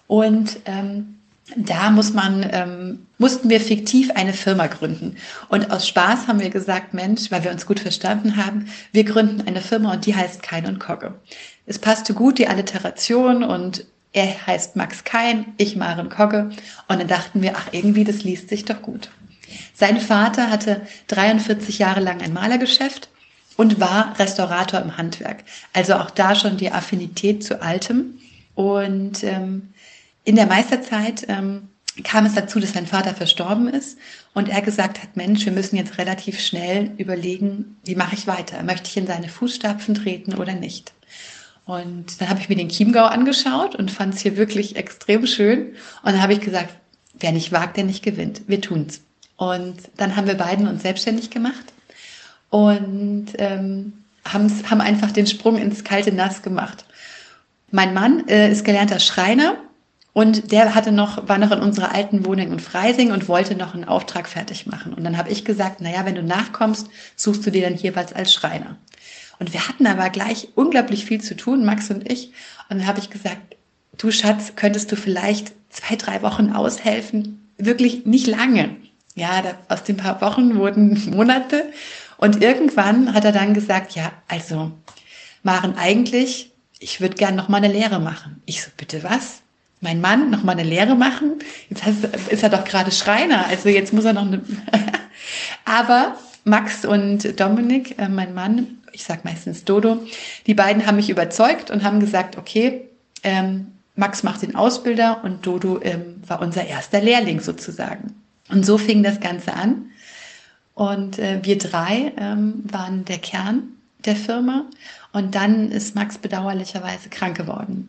[0.06, 1.18] Und ähm,
[1.54, 5.16] da muss man, ähm, mussten wir fiktiv eine Firma gründen.
[5.50, 9.46] Und aus Spaß haben wir gesagt, Mensch, weil wir uns gut verstanden haben, wir gründen
[9.46, 11.12] eine Firma und die heißt Kein und Kogge.
[11.66, 13.84] Es passte gut, die Alliteration und
[14.14, 16.48] er heißt Max Kein, ich Maren Kogge.
[16.88, 19.10] Und dann dachten wir, ach, irgendwie, das liest sich doch gut.
[19.74, 23.08] Sein Vater hatte 43 Jahre lang ein Malergeschäft
[23.56, 25.44] und war Restaurator im Handwerk.
[25.72, 28.18] Also auch da schon die Affinität zu Altem.
[28.54, 29.70] Und ähm,
[30.24, 31.68] in der Meisterzeit ähm,
[32.04, 33.98] kam es dazu, dass sein Vater verstorben ist
[34.34, 38.62] und er gesagt hat, Mensch, wir müssen jetzt relativ schnell überlegen, wie mache ich weiter?
[38.62, 40.92] Möchte ich in seine Fußstapfen treten oder nicht?
[41.64, 45.74] Und dann habe ich mir den Chiemgau angeschaut und fand es hier wirklich extrem schön.
[46.02, 46.74] Und dann habe ich gesagt,
[47.18, 48.42] wer nicht wagt, der nicht gewinnt.
[48.46, 49.02] Wir tun's.
[49.38, 51.64] Und dann haben wir beiden uns selbstständig gemacht
[52.50, 53.92] und ähm,
[54.24, 56.84] haben einfach den Sprung ins kalte Nass gemacht.
[57.70, 59.56] Mein Mann äh, ist gelernter Schreiner
[60.12, 63.74] und der hatte noch, war noch in unserer alten Wohnung in Freising und wollte noch
[63.74, 64.92] einen Auftrag fertig machen.
[64.92, 68.34] Und dann habe ich gesagt, naja, wenn du nachkommst, suchst du dir dann was als
[68.34, 68.76] Schreiner.
[69.38, 72.32] Und wir hatten aber gleich unglaublich viel zu tun, Max und ich.
[72.68, 73.56] Und dann habe ich gesagt,
[73.96, 77.48] du Schatz, könntest du vielleicht zwei, drei Wochen aushelfen?
[77.56, 78.74] Wirklich nicht lange.
[79.18, 81.72] Ja, da, aus den paar Wochen wurden Monate.
[82.16, 84.72] Und irgendwann hat er dann gesagt, ja, also,
[85.42, 88.42] Maren, eigentlich, ich würde gern noch mal eine Lehre machen.
[88.46, 89.42] Ich so, bitte was?
[89.80, 91.38] mein Mann noch mal eine Lehre machen.
[91.68, 91.82] Jetzt
[92.30, 94.42] ist er doch gerade Schreiner, also jetzt muss er noch eine.
[95.64, 99.98] Aber Max und Dominik, äh, mein Mann, ich sage meistens Dodo,
[100.46, 102.88] die beiden haben mich überzeugt und haben gesagt, okay,
[103.22, 108.14] ähm, Max macht den Ausbilder und Dodo ähm, war unser erster Lehrling sozusagen.
[108.50, 109.90] Und so fing das Ganze an.
[110.74, 113.64] Und äh, wir drei ähm, waren der Kern
[114.04, 114.66] der Firma.
[115.12, 117.88] Und dann ist Max bedauerlicherweise krank geworden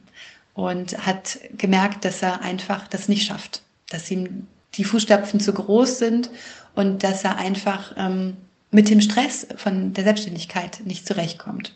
[0.53, 5.99] und hat gemerkt, dass er einfach das nicht schafft, dass ihm die Fußstapfen zu groß
[5.99, 6.29] sind
[6.75, 8.37] und dass er einfach ähm,
[8.71, 11.75] mit dem Stress von der Selbstständigkeit nicht zurechtkommt.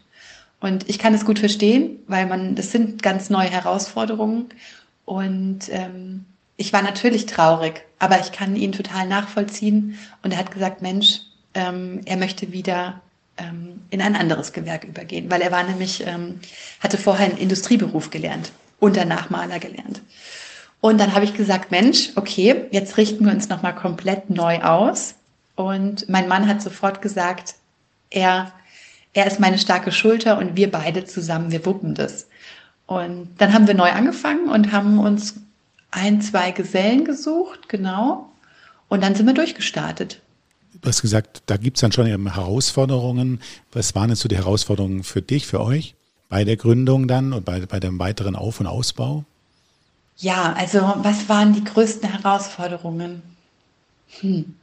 [0.59, 4.45] Und ich kann es gut verstehen, weil man, das sind ganz neue Herausforderungen.
[5.05, 6.25] Und ähm,
[6.57, 9.97] ich war natürlich traurig, aber ich kann ihn total nachvollziehen.
[10.21, 11.21] Und er hat gesagt, Mensch,
[11.53, 13.01] ähm, er möchte wieder
[13.37, 16.39] ähm, in ein anderes Gewerk übergehen, weil er war nämlich, ähm,
[16.79, 20.01] hatte vorher einen Industrieberuf gelernt und danach Maler gelernt.
[20.81, 25.15] Und dann habe ich gesagt, Mensch, okay, jetzt richten wir uns nochmal komplett neu aus.
[25.55, 27.55] Und mein Mann hat sofort gesagt,
[28.09, 28.51] er,
[29.13, 32.27] er ist meine starke Schulter und wir beide zusammen, wir wuppen das.
[32.85, 35.35] Und dann haben wir neu angefangen und haben uns
[35.93, 38.31] ein, zwei Gesellen gesucht, genau.
[38.89, 40.21] Und dann sind wir durchgestartet.
[40.81, 43.41] Du hast gesagt, da gibt es dann schon Herausforderungen.
[43.71, 45.95] Was waren jetzt so die Herausforderungen für dich, für euch?
[46.33, 49.23] bei der Gründung dann und bei, bei dem weiteren Auf- und Ausbau?
[50.17, 53.21] Ja, also was waren die größten Herausforderungen?
[54.19, 54.55] Hm.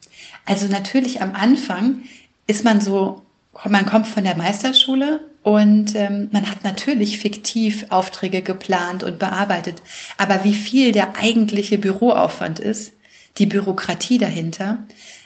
[0.45, 2.03] Also natürlich am Anfang
[2.49, 3.23] ist man so,
[3.69, 9.83] man kommt von der Meisterschule und ähm, man hat natürlich fiktiv Aufträge geplant und bearbeitet.
[10.19, 12.93] Aber wie viel der eigentliche Büroaufwand ist,
[13.39, 14.79] die Bürokratie dahinter,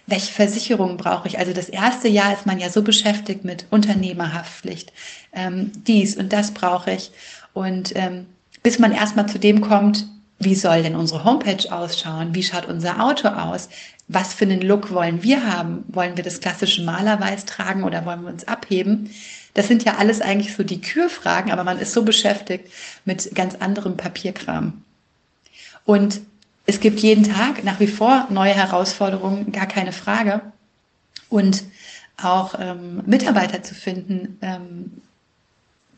[0.06, 1.38] welche Versicherungen brauche ich?
[1.38, 4.92] Also das erste Jahr ist man ja so beschäftigt mit Unternehmerhaftpflicht,
[5.32, 7.10] ähm, dies und das brauche ich.
[7.52, 8.26] Und ähm,
[8.62, 10.06] bis man erstmal zu dem kommt,
[10.38, 12.34] wie soll denn unsere Homepage ausschauen?
[12.34, 13.68] Wie schaut unser Auto aus?
[14.08, 15.84] Was für einen Look wollen wir haben?
[15.88, 19.10] Wollen wir das klassische Malerweiß tragen oder wollen wir uns abheben?
[19.54, 22.70] Das sind ja alles eigentlich so die Kürfragen, aber man ist so beschäftigt
[23.04, 24.82] mit ganz anderem Papierkram.
[25.84, 26.20] Und
[26.66, 30.40] es gibt jeden Tag nach wie vor neue Herausforderungen, gar keine Frage.
[31.28, 31.64] Und
[32.22, 35.02] auch ähm, Mitarbeiter zu finden, ähm,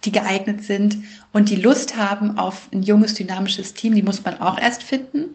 [0.04, 0.96] die geeignet sind
[1.32, 5.34] und die Lust haben auf ein junges, dynamisches Team, die muss man auch erst finden.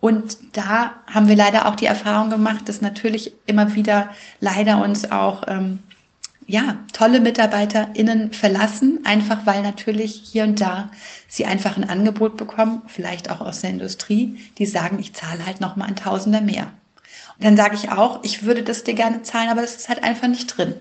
[0.00, 5.10] Und da haben wir leider auch die Erfahrung gemacht, dass natürlich immer wieder leider uns
[5.10, 5.80] auch ähm,
[6.50, 10.90] ja, tolle MitarbeiterInnen verlassen, einfach weil natürlich hier und da
[11.28, 15.60] sie einfach ein Angebot bekommen, vielleicht auch aus der Industrie, die sagen, ich zahle halt
[15.60, 16.72] nochmal ein Tausender mehr.
[17.38, 20.02] Und dann sage ich auch, ich würde das dir gerne zahlen, aber das ist halt
[20.02, 20.74] einfach nicht drin.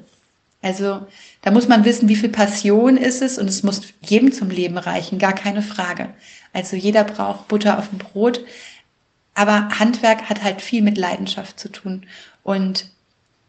[0.64, 1.06] Also
[1.44, 4.78] da muss man wissen, wie viel Passion ist es und es muss jedem zum Leben
[4.80, 6.10] reichen, gar keine Frage.
[6.52, 8.44] Also jeder braucht Butter auf dem Brot,
[9.36, 12.08] aber Handwerk hat halt viel mit Leidenschaft zu tun
[12.42, 12.90] und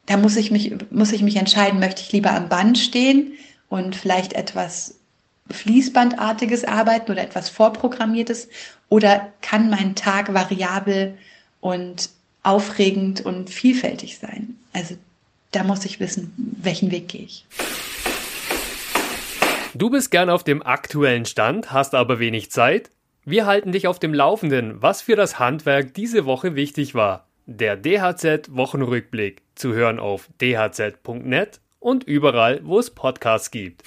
[0.07, 3.33] da muss ich mich, muss ich mich entscheiden, möchte ich lieber am Band stehen
[3.69, 4.97] und vielleicht etwas
[5.51, 8.49] Fließbandartiges arbeiten oder etwas Vorprogrammiertes
[8.89, 11.17] oder kann mein Tag variabel
[11.61, 12.11] und
[12.43, 14.57] aufregend und vielfältig sein?
[14.73, 14.97] Also
[15.53, 16.33] da muss ich wissen,
[16.63, 17.45] welchen Weg gehe ich.
[19.75, 22.91] Du bist gern auf dem aktuellen Stand, hast aber wenig Zeit?
[23.25, 27.27] Wir halten dich auf dem Laufenden, was für das Handwerk diese Woche wichtig war.
[27.53, 33.83] Der DHZ-Wochenrückblick zu hören auf dhz.net und überall, wo es Podcasts gibt.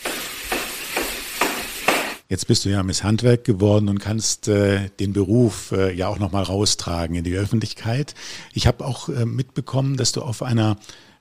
[2.27, 6.19] Jetzt bist du ja Miss Handwerk geworden und kannst äh, den Beruf äh, ja auch
[6.19, 8.15] nochmal raustragen in die Öffentlichkeit.
[8.51, 10.75] Ich habe auch äh, mitbekommen, dass du auf einer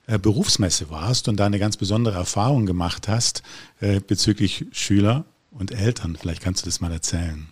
[0.07, 3.41] äh, Berufsmesse warst und da eine ganz besondere Erfahrung gemacht hast
[3.79, 6.17] äh, bezüglich Schüler und Eltern.
[6.19, 7.47] Vielleicht kannst du das mal erzählen.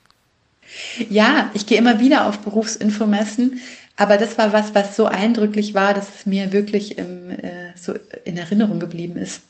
[1.09, 3.61] Ja, ich gehe immer wieder auf Berufsinfomessen
[4.01, 7.93] aber das war was, was so eindrücklich war, dass es mir wirklich im, äh, so
[8.25, 9.41] in Erinnerung geblieben ist.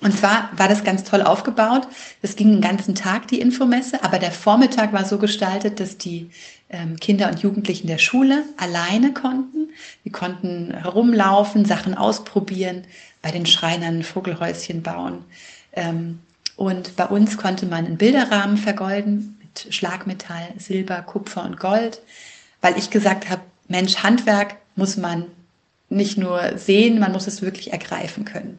[0.00, 1.86] Und zwar war das ganz toll aufgebaut.
[2.22, 6.30] Es ging den ganzen Tag die Infomesse, aber der Vormittag war so gestaltet, dass die
[6.70, 9.68] ähm, Kinder und Jugendlichen der Schule alleine konnten.
[10.06, 12.84] Die konnten herumlaufen, Sachen ausprobieren,
[13.20, 15.26] bei den Schreinern Vogelhäuschen bauen.
[15.74, 16.20] Ähm,
[16.56, 22.00] und bei uns konnte man einen Bilderrahmen vergolden mit Schlagmetall, Silber, Kupfer und Gold,
[22.62, 25.26] weil ich gesagt habe, Mensch, Handwerk muss man
[25.88, 28.58] nicht nur sehen, man muss es wirklich ergreifen können.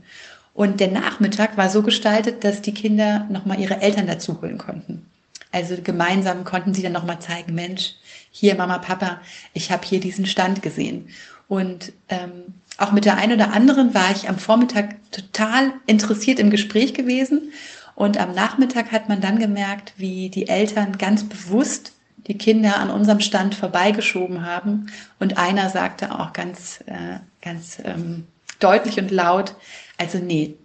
[0.53, 5.05] Und der Nachmittag war so gestaltet, dass die Kinder nochmal ihre Eltern dazu holen konnten.
[5.51, 7.95] Also gemeinsam konnten sie dann nochmal zeigen, Mensch,
[8.31, 9.21] hier Mama, Papa,
[9.53, 11.09] ich habe hier diesen Stand gesehen.
[11.47, 16.49] Und ähm, auch mit der einen oder anderen war ich am Vormittag total interessiert im
[16.49, 17.53] Gespräch gewesen.
[17.95, 21.93] Und am Nachmittag hat man dann gemerkt, wie die Eltern ganz bewusst
[22.27, 24.87] die Kinder an unserem Stand vorbeigeschoben haben.
[25.19, 28.25] Und einer sagte auch ganz, äh, ganz ähm,
[28.59, 29.55] deutlich und laut,
[29.97, 30.55] also nee,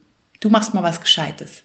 [0.41, 1.63] du machst mal was Gescheites.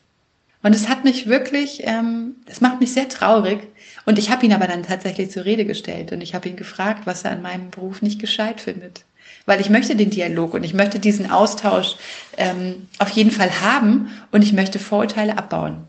[0.66, 3.68] Und es hat mich wirklich, ähm, das macht mich sehr traurig.
[4.06, 7.06] Und ich habe ihn aber dann tatsächlich zur Rede gestellt und ich habe ihn gefragt,
[7.06, 9.06] was er an meinem Beruf nicht gescheit findet.
[9.46, 11.96] Weil ich möchte den Dialog und ich möchte diesen Austausch
[12.38, 15.88] ähm, auf jeden Fall haben und ich möchte Vorurteile abbauen.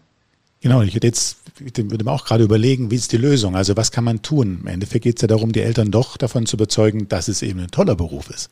[0.61, 3.57] Genau, ich würde jetzt würde mir auch gerade überlegen, wie ist die Lösung?
[3.57, 4.59] Also was kann man tun?
[4.63, 7.61] Im Endeffekt geht es ja darum, die Eltern doch davon zu überzeugen, dass es eben
[7.61, 8.51] ein toller Beruf ist.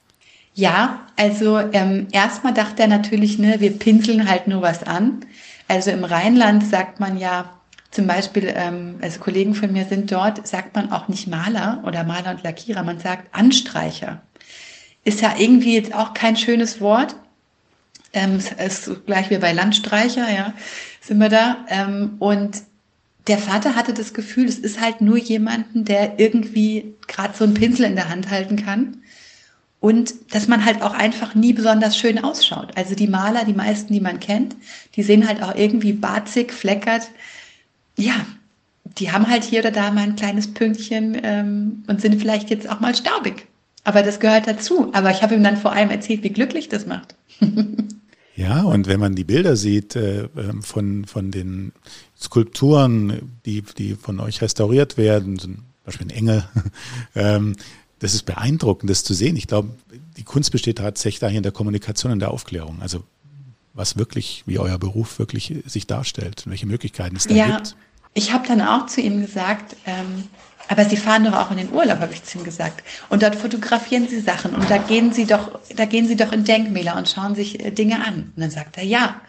[0.55, 5.25] Ja, also ähm, erstmal dachte er natürlich, ne, wir pinseln halt nur was an.
[5.67, 7.51] Also im Rheinland sagt man ja
[7.91, 12.05] zum Beispiel, ähm, also Kollegen von mir sind dort, sagt man auch nicht Maler oder
[12.05, 14.23] Maler und Lackierer, man sagt Anstreicher.
[15.05, 17.17] Ist ja irgendwie jetzt auch kein schönes Wort.
[18.13, 20.55] Ähm, ist gleich wie bei Landstreicher, ja,
[21.01, 21.65] sind wir da.
[21.69, 22.63] Ähm, und
[23.27, 27.55] der Vater hatte das Gefühl, es ist halt nur jemanden, der irgendwie gerade so einen
[27.55, 28.99] Pinsel in der Hand halten kann.
[29.81, 32.75] Und dass man halt auch einfach nie besonders schön ausschaut.
[32.77, 34.57] Also die Maler, die meisten, die man kennt,
[34.97, 37.11] die sehen halt auch irgendwie barzig, fleckert.
[37.99, 38.15] Ja,
[38.99, 42.69] die haben halt hier oder da mal ein kleines Pünktchen ähm, und sind vielleicht jetzt
[42.69, 43.47] auch mal staubig.
[43.85, 44.91] Aber das gehört dazu.
[44.95, 47.15] Aber ich habe ihm dann vor allem erzählt, wie glücklich das macht.
[48.37, 51.73] Ja, und wenn man die Bilder sieht äh, ähm, von, von den
[52.19, 56.45] Skulpturen, die, die von euch restauriert werden, zum Beispiel ein Engel,
[57.15, 57.55] ähm,
[58.01, 59.37] das ist beeindruckend, das zu sehen.
[59.37, 59.71] Ich glaube,
[60.17, 62.83] die Kunst besteht tatsächlich dahin in der Kommunikation und der Aufklärung.
[62.83, 63.05] Also
[63.73, 67.77] was wirklich, wie euer Beruf wirklich sich darstellt, welche Möglichkeiten es da ja, gibt.
[68.15, 70.25] Ich habe dann auch zu ihm gesagt, ähm,
[70.69, 72.83] aber Sie fahren doch auch in den Urlaub, habe ich zu ihm gesagt.
[73.09, 76.45] Und dort fotografieren Sie Sachen und da gehen Sie doch, da gehen Sie doch in
[76.45, 78.33] Denkmäler und schauen sich äh, Dinge an.
[78.35, 79.21] Und dann sagt er ja.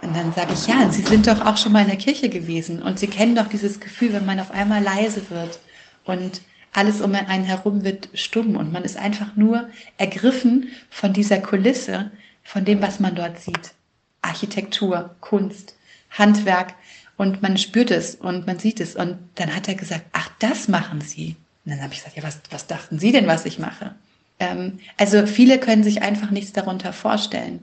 [0.00, 2.82] Und dann sage ich ja, Sie sind doch auch schon mal in der Kirche gewesen
[2.82, 5.58] und Sie kennen doch dieses Gefühl, wenn man auf einmal leise wird
[6.04, 6.42] und
[6.74, 12.10] alles um einen herum wird stumm und man ist einfach nur ergriffen von dieser Kulisse,
[12.42, 13.72] von dem, was man dort sieht.
[14.20, 15.76] Architektur, Kunst,
[16.10, 16.74] Handwerk,
[17.16, 18.96] und man spürt es und man sieht es.
[18.96, 21.36] Und dann hat er gesagt, ach, das machen Sie.
[21.64, 23.94] Und dann habe ich gesagt, ja, was, was dachten Sie denn, was ich mache?
[24.38, 27.60] Ähm, also viele können sich einfach nichts darunter vorstellen.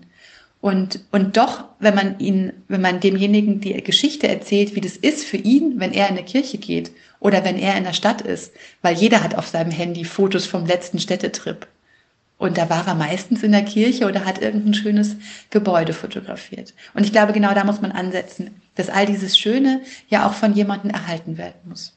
[0.62, 5.26] Und, und doch, wenn man ihn, wenn man demjenigen die Geschichte erzählt, wie das ist
[5.26, 8.54] für ihn, wenn er in eine Kirche geht oder wenn er in der Stadt ist,
[8.84, 11.68] weil jeder hat auf seinem Handy Fotos vom letzten Städtetrip.
[12.38, 15.16] Und da war er meistens in der Kirche oder hat irgendein schönes
[15.52, 16.74] Gebäude fotografiert.
[16.94, 20.54] Und ich glaube, genau da muss man ansetzen, dass all dieses Schöne ja auch von
[20.54, 21.94] jemandem erhalten werden muss.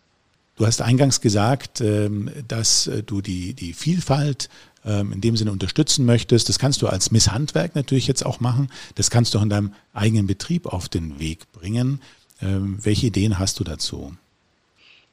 [0.57, 4.49] Du hast eingangs gesagt, ähm, dass äh, du die, die Vielfalt
[4.85, 6.49] ähm, in dem Sinne unterstützen möchtest.
[6.49, 8.71] Das kannst du als Miss Handwerk natürlich jetzt auch machen.
[8.95, 12.01] Das kannst du auch in deinem eigenen Betrieb auf den Weg bringen.
[12.41, 14.15] Ähm, welche Ideen hast du dazu?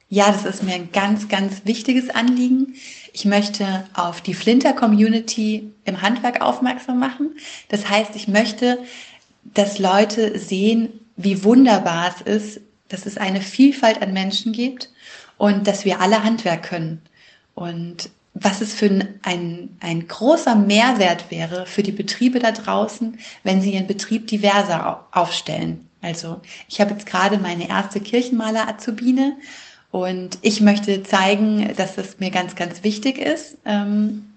[0.08, 2.74] Ja, das ist mir ein ganz, ganz wichtiges Anliegen.
[3.14, 7.30] Ich möchte auf die Flinter-Community im Handwerk aufmerksam machen.
[7.68, 8.78] Das heißt, ich möchte,
[9.42, 10.90] dass Leute sehen,
[11.22, 14.90] wie wunderbar es ist, dass es eine Vielfalt an Menschen gibt
[15.38, 17.00] und dass wir alle Handwerk können.
[17.54, 23.18] Und was es für ein, ein, ein großer Mehrwert wäre für die Betriebe da draußen,
[23.42, 25.88] wenn sie ihren Betrieb diverser aufstellen.
[26.00, 29.36] Also ich habe jetzt gerade meine erste Kirchenmaler-Azubine
[29.90, 33.58] und ich möchte zeigen, dass das mir ganz, ganz wichtig ist.
[33.64, 34.31] Ähm,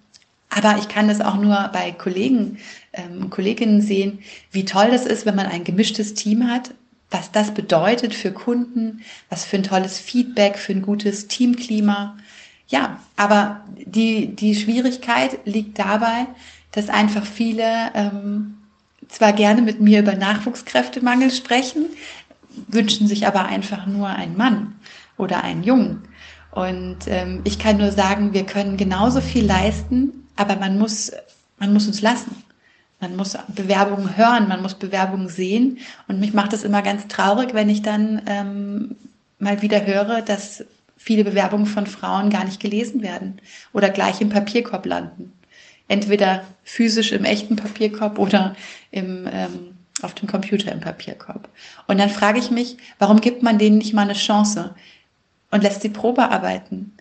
[0.55, 2.59] aber ich kann das auch nur bei Kollegen
[2.93, 4.19] ähm, Kolleginnen sehen,
[4.51, 6.73] wie toll das ist, wenn man ein gemischtes Team hat,
[7.11, 12.17] was das bedeutet für Kunden, was für ein tolles Feedback, für ein gutes Teamklima.
[12.69, 16.25] Ja, aber die, die Schwierigkeit liegt dabei,
[16.71, 18.55] dass einfach viele ähm,
[19.09, 21.87] zwar gerne mit mir über Nachwuchskräftemangel sprechen,
[22.67, 24.75] wünschen sich aber einfach nur einen Mann
[25.17, 26.03] oder einen Jungen.
[26.51, 31.11] Und ähm, ich kann nur sagen, wir können genauso viel leisten, aber man muss,
[31.57, 32.43] man muss uns lassen.
[32.99, 35.79] Man muss Bewerbungen hören, man muss Bewerbungen sehen.
[36.07, 38.95] Und mich macht es immer ganz traurig, wenn ich dann ähm,
[39.37, 40.63] mal wieder höre, dass
[40.97, 43.39] viele Bewerbungen von Frauen gar nicht gelesen werden
[43.73, 45.33] oder gleich im Papierkorb landen.
[45.87, 48.55] Entweder physisch im echten Papierkorb oder
[48.91, 51.49] im, ähm, auf dem Computer im Papierkorb.
[51.87, 54.73] Und dann frage ich mich, warum gibt man denen nicht mal eine Chance?
[55.55, 56.94] und lässt sie Probe arbeiten.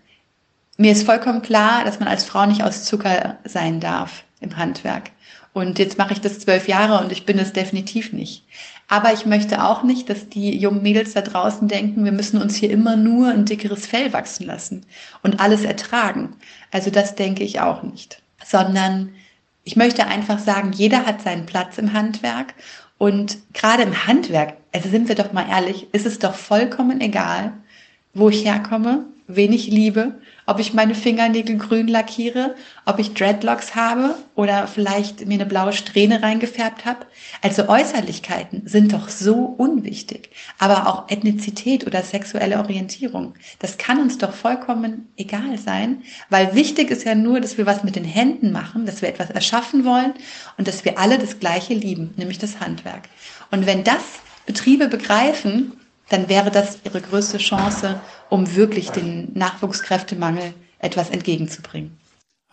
[0.77, 5.11] Mir ist vollkommen klar, dass man als Frau nicht aus Zucker sein darf im Handwerk.
[5.53, 8.45] Und jetzt mache ich das zwölf Jahre und ich bin es definitiv nicht.
[8.89, 12.57] Aber ich möchte auch nicht, dass die jungen Mädels da draußen denken, wir müssen uns
[12.57, 14.85] hier immer nur ein dickeres Fell wachsen lassen
[15.23, 16.35] und alles ertragen.
[16.73, 18.21] Also das denke ich auch nicht.
[18.45, 19.15] Sondern
[19.63, 22.55] ich möchte einfach sagen, jeder hat seinen Platz im Handwerk.
[22.99, 27.53] Und gerade im Handwerk, also sind wir doch mal ehrlich, ist es doch vollkommen egal,
[28.13, 33.75] wo ich herkomme, wen ich liebe, ob ich meine Fingernägel grün lackiere, ob ich Dreadlocks
[33.75, 37.07] habe oder vielleicht mir eine blaue Strähne reingefärbt habe.
[37.41, 40.31] Also Äußerlichkeiten sind doch so unwichtig.
[40.59, 46.91] Aber auch Ethnizität oder sexuelle Orientierung, das kann uns doch vollkommen egal sein, weil wichtig
[46.91, 50.13] ist ja nur, dass wir was mit den Händen machen, dass wir etwas erschaffen wollen
[50.59, 53.09] und dass wir alle das Gleiche lieben, nämlich das Handwerk.
[53.51, 54.03] Und wenn das
[54.45, 55.73] Betriebe begreifen,
[56.09, 61.99] dann wäre das ihre größte Chance, um wirklich den Nachwuchskräftemangel etwas entgegenzubringen.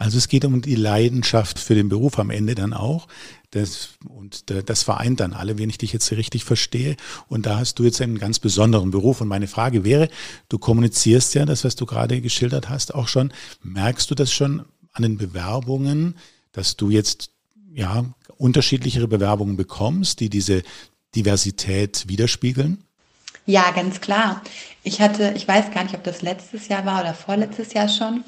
[0.01, 3.07] Also es geht um die Leidenschaft für den Beruf am Ende dann auch.
[3.51, 6.95] Das, und das vereint dann alle, wenn ich dich jetzt richtig verstehe.
[7.27, 9.21] Und da hast du jetzt einen ganz besonderen Beruf.
[9.21, 10.09] Und meine Frage wäre,
[10.49, 13.31] du kommunizierst ja das, was du gerade geschildert hast, auch schon.
[13.61, 16.15] Merkst du das schon an den Bewerbungen,
[16.51, 17.29] dass du jetzt
[17.71, 18.03] ja
[18.37, 20.63] unterschiedlichere Bewerbungen bekommst, die diese
[21.13, 22.83] Diversität widerspiegeln?
[23.45, 24.41] Ja, ganz klar.
[24.83, 28.23] Ich hatte, ich weiß gar nicht, ob das letztes Jahr war oder vorletztes Jahr schon.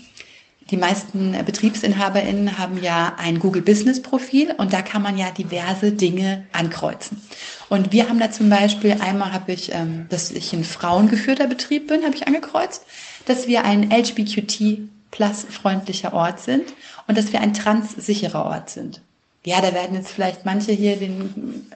[0.70, 5.92] Die meisten BetriebsinhaberInnen haben ja ein Google Business Profil und da kann man ja diverse
[5.92, 7.22] Dinge ankreuzen.
[7.70, 11.88] Und wir haben da zum Beispiel, einmal habe ich, ähm, dass ich ein frauengeführter Betrieb
[11.88, 12.86] bin, habe ich angekreuzt,
[13.26, 16.74] dass wir ein LGBTQ plus freundlicher Ort sind
[17.08, 19.02] und dass wir ein transsicherer Ort sind.
[19.46, 21.68] Ja, da werden jetzt vielleicht manche hier den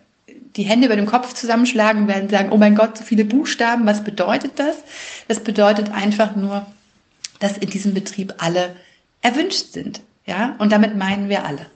[0.58, 4.04] die Hände über dem Kopf zusammenschlagen werden, sagen, oh mein Gott, so viele Buchstaben, was
[4.04, 4.76] bedeutet das?
[5.28, 6.66] Das bedeutet einfach nur,
[7.40, 8.76] dass in diesem Betrieb alle
[9.22, 10.02] erwünscht sind.
[10.26, 11.68] Ja, und damit meinen wir alle.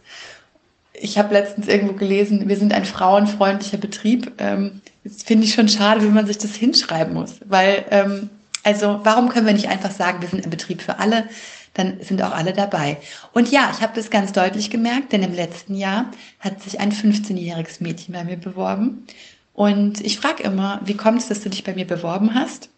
[0.94, 4.34] Ich habe letztens irgendwo gelesen, wir sind ein frauenfreundlicher Betrieb.
[4.40, 7.36] Ähm, das finde ich schon schade, wenn man sich das hinschreiben muss.
[7.46, 8.30] Weil, ähm,
[8.64, 11.26] also, warum können wir nicht einfach sagen, wir sind ein Betrieb für alle?
[11.74, 12.98] Dann sind auch alle dabei.
[13.34, 16.92] Und ja, ich habe das ganz deutlich gemerkt, denn im letzten Jahr hat sich ein
[16.92, 19.06] 15-jähriges Mädchen bei mir beworben.
[19.54, 22.70] Und ich frage immer, wie kommt es, dass du dich bei mir beworben hast?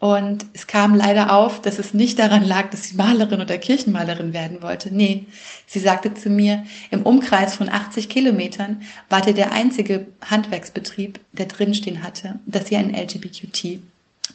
[0.00, 4.32] Und es kam leider auf, dass es nicht daran lag, dass sie Malerin oder Kirchenmalerin
[4.32, 4.94] werden wollte.
[4.94, 5.26] Nee,
[5.66, 11.46] sie sagte zu mir, im Umkreis von 80 Kilometern war der der einzige Handwerksbetrieb, der
[11.46, 13.80] drinstehen hatte, dass ihr ein LGBTQ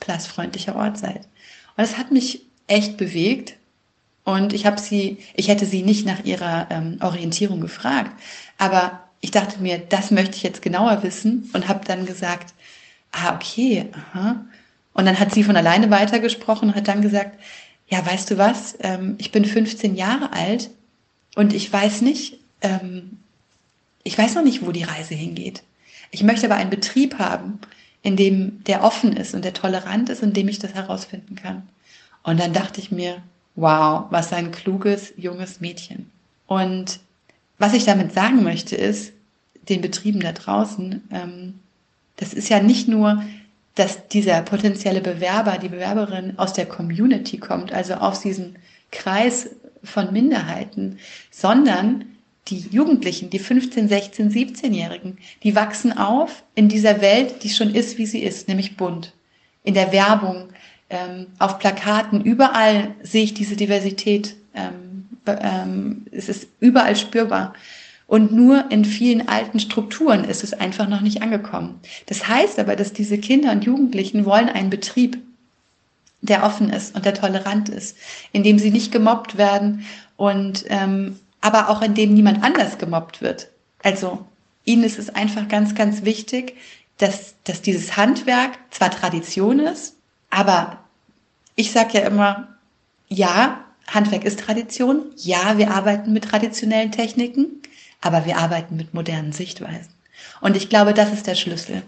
[0.02, 1.22] plus freundlicher Ort seid.
[1.78, 3.56] Und das hat mich echt bewegt,
[4.24, 8.12] und ich habe sie, ich hätte sie nicht nach ihrer ähm, Orientierung gefragt,
[8.58, 12.54] aber ich dachte mir, das möchte ich jetzt genauer wissen und habe dann gesagt,
[13.12, 14.46] ah okay, aha.
[14.94, 17.40] Und dann hat sie von alleine weitergesprochen und hat dann gesagt,
[17.88, 20.70] ja, weißt du was, ähm, ich bin 15 Jahre alt
[21.36, 23.20] Und ich weiß nicht, ähm,
[24.04, 25.64] ich weiß noch nicht, wo die Reise hingeht.
[26.12, 27.60] Ich möchte aber einen Betrieb haben,
[28.02, 31.68] in dem der offen ist und der tolerant ist, in dem ich das herausfinden kann.
[32.24, 33.22] Und dann dachte ich mir,
[33.56, 36.12] wow, was ein kluges, junges Mädchen.
[36.48, 37.00] Und
[37.58, 39.14] was ich damit sagen möchte, ist,
[39.70, 41.60] den Betrieben da draußen, ähm,
[42.18, 43.24] das ist ja nicht nur,
[43.76, 48.56] dass dieser potenzielle Bewerber, die Bewerberin aus der Community kommt, also aus diesem
[48.92, 49.50] Kreis
[49.84, 51.00] von Minderheiten,
[51.32, 52.06] sondern
[52.48, 57.98] die Jugendlichen, die 15, 16, 17-Jährigen, die wachsen auf in dieser Welt, die schon ist,
[57.98, 59.14] wie sie ist, nämlich bunt.
[59.64, 60.50] In der Werbung,
[60.94, 64.36] ähm, auf Plakaten, überall sehe ich diese Diversität.
[64.54, 67.54] Ähm, ähm, es ist überall spürbar.
[68.06, 71.80] Und nur in vielen alten Strukturen ist es einfach noch nicht angekommen.
[72.06, 75.18] Das heißt aber, dass diese Kinder und Jugendlichen wollen einen Betrieb,
[76.22, 77.98] der offen ist und der tolerant ist,
[78.32, 79.86] in dem sie nicht gemobbt werden
[80.16, 83.50] und ähm, aber auch in dem niemand anders gemobbt wird.
[83.82, 84.26] Also
[84.64, 86.56] ihnen ist es einfach ganz, ganz wichtig,
[86.98, 89.96] dass, dass dieses Handwerk zwar Tradition ist,
[90.30, 90.83] aber
[91.56, 92.48] ich sage ja immer,
[93.08, 97.62] ja, Handwerk ist Tradition, ja, wir arbeiten mit traditionellen Techniken,
[98.02, 99.94] aber wir arbeiten mit modernen Sichtweisen.
[100.42, 101.84] Und ich glaube, das ist der Schlüssel.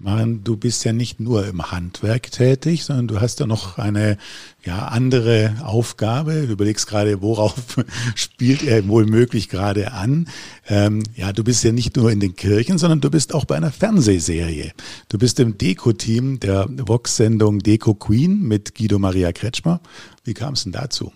[0.00, 4.16] Maren, du bist ja nicht nur im Handwerk tätig, sondern du hast ja noch eine
[4.64, 6.46] ja, andere Aufgabe.
[6.46, 7.54] Du überlegst gerade, worauf
[8.14, 10.28] spielt er wohl möglich gerade an.
[10.68, 13.56] Ähm, ja, du bist ja nicht nur in den Kirchen, sondern du bist auch bei
[13.56, 14.70] einer Fernsehserie.
[15.08, 19.80] Du bist im Deko-Team der Vox-Sendung Deko Queen mit Guido Maria Kretschmer.
[20.22, 21.10] Wie kam es denn dazu?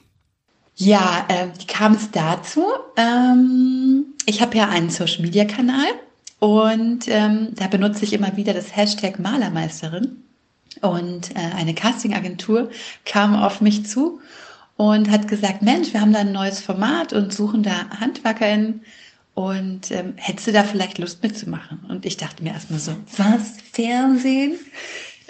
[0.75, 2.65] Ja, äh, wie kam es dazu?
[2.97, 5.87] Ähm, ich habe ja einen Social-Media-Kanal
[6.43, 10.25] und ähm, da benutze ich immer wieder das Hashtag Malermeisterin.
[10.81, 12.69] Und äh, eine Castingagentur
[13.05, 14.21] kam auf mich zu
[14.77, 18.83] und hat gesagt, Mensch, wir haben da ein neues Format und suchen da HandwerkerInnen.
[19.35, 21.79] Und ähm, hättest du da vielleicht Lust mitzumachen?
[21.89, 23.59] Und ich dachte mir erstmal so, was?
[23.73, 24.59] Fernsehen?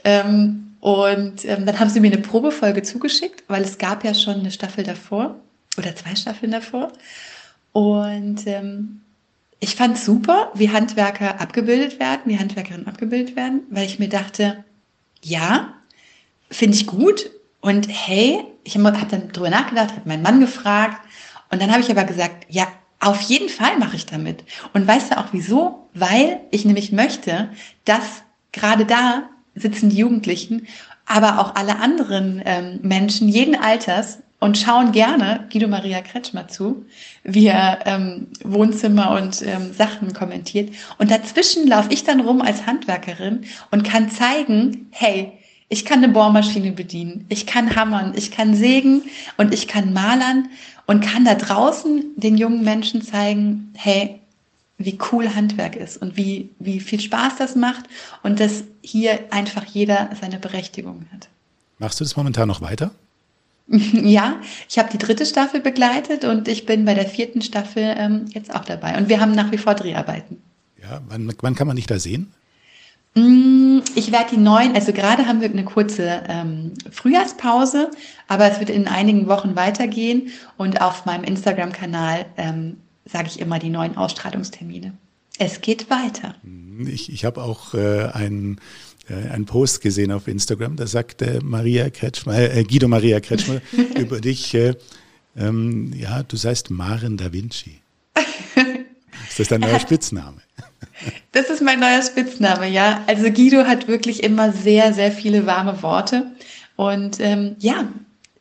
[0.04, 4.36] Ähm, und ähm, dann haben sie mir eine Probefolge zugeschickt, weil es gab ja schon
[4.36, 5.36] eine Staffel davor
[5.76, 6.90] oder zwei Staffeln davor.
[7.72, 9.02] Und ähm,
[9.62, 14.64] ich fand super, wie Handwerker abgebildet werden, wie Handwerkerinnen abgebildet werden, weil ich mir dachte,
[15.22, 15.74] ja,
[16.50, 17.30] finde ich gut.
[17.60, 21.00] Und hey, ich habe hab dann drüber nachgedacht, habe meinen Mann gefragt
[21.52, 22.66] und dann habe ich aber gesagt, ja,
[22.98, 24.42] auf jeden Fall mache ich damit.
[24.72, 25.88] Und weißt du auch wieso?
[25.94, 27.50] Weil ich nämlich möchte,
[27.84, 30.66] dass gerade da sitzen die Jugendlichen,
[31.06, 36.84] aber auch alle anderen ähm, Menschen jeden Alters und schauen gerne Guido Maria Kretschmer zu,
[37.22, 40.74] wie er ähm, Wohnzimmer und ähm, Sachen kommentiert.
[40.98, 45.30] Und dazwischen laufe ich dann rum als Handwerkerin und kann zeigen, hey,
[45.68, 49.02] ich kann eine Bohrmaschine bedienen, ich kann hammern, ich kann sägen
[49.36, 50.48] und ich kann malern
[50.88, 54.18] und kann da draußen den jungen Menschen zeigen, hey,
[54.76, 57.84] wie cool Handwerk ist und wie, wie viel Spaß das macht
[58.24, 61.28] und dass hier einfach jeder seine Berechtigung hat.
[61.78, 62.90] Machst du das momentan noch weiter?
[63.92, 64.36] Ja,
[64.68, 68.54] ich habe die dritte Staffel begleitet und ich bin bei der vierten Staffel ähm, jetzt
[68.54, 68.98] auch dabei.
[68.98, 70.42] Und wir haben nach wie vor Dreharbeiten.
[70.82, 72.32] Ja, wann, wann kann man dich da sehen?
[73.14, 77.90] Mm, ich werde die neuen, also gerade haben wir eine kurze ähm, Frühjahrspause,
[78.28, 83.58] aber es wird in einigen Wochen weitergehen und auf meinem Instagram-Kanal ähm, sage ich immer
[83.58, 84.94] die neuen Ausstrahlungstermine.
[85.38, 86.34] Es geht weiter.
[86.86, 88.60] Ich, ich habe auch äh, einen
[89.08, 93.60] einen Post gesehen auf Instagram, da sagte Maria Kretschmer, äh, Guido Maria Kretschmer
[93.98, 94.74] über dich, äh,
[95.36, 97.80] ähm, ja, du seist Maren da Vinci.
[99.28, 100.42] Ist das dein neuer Spitzname?
[101.32, 103.02] Das ist mein neuer Spitzname, ja.
[103.06, 106.30] Also Guido hat wirklich immer sehr, sehr viele warme Worte.
[106.76, 107.88] Und ähm, ja,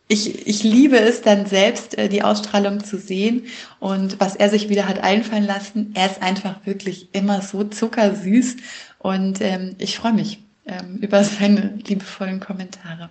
[0.07, 3.45] ich, ich liebe es dann selbst, äh, die Ausstrahlung zu sehen
[3.79, 5.91] und was er sich wieder hat einfallen lassen.
[5.95, 8.57] Er ist einfach wirklich immer so zuckersüß
[8.99, 13.09] und ähm, ich freue mich ähm, über seine liebevollen Kommentare.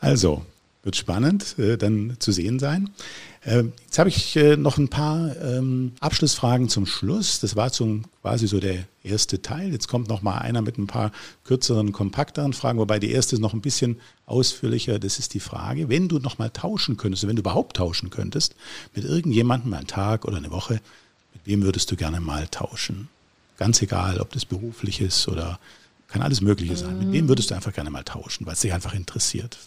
[0.00, 0.44] Also,
[0.82, 2.90] wird spannend äh, dann zu sehen sein.
[3.42, 7.40] Äh, jetzt habe ich äh, noch ein paar ähm, Abschlussfragen zum Schluss.
[7.40, 9.72] Das war zum quasi so der erste Teil.
[9.72, 11.12] Jetzt kommt noch mal einer mit ein paar
[11.44, 14.98] kürzeren, kompakteren Fragen, wobei die erste ist noch ein bisschen ausführlicher.
[14.98, 18.54] Das ist die Frage, wenn du noch mal tauschen könntest, wenn du überhaupt tauschen könntest,
[18.94, 20.80] mit irgendjemandem einen Tag oder eine Woche,
[21.34, 23.08] mit wem würdest du gerne mal tauschen?
[23.58, 25.58] Ganz egal, ob das beruflich ist oder
[26.10, 26.98] kann alles Mögliche sein.
[26.98, 29.58] Mit wem würdest du einfach gerne mal tauschen, weil es dich einfach interessiert?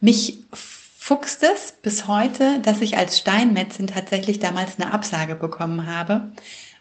[0.00, 6.32] Mich fuchst es bis heute, dass ich als Steinmetzin tatsächlich damals eine Absage bekommen habe.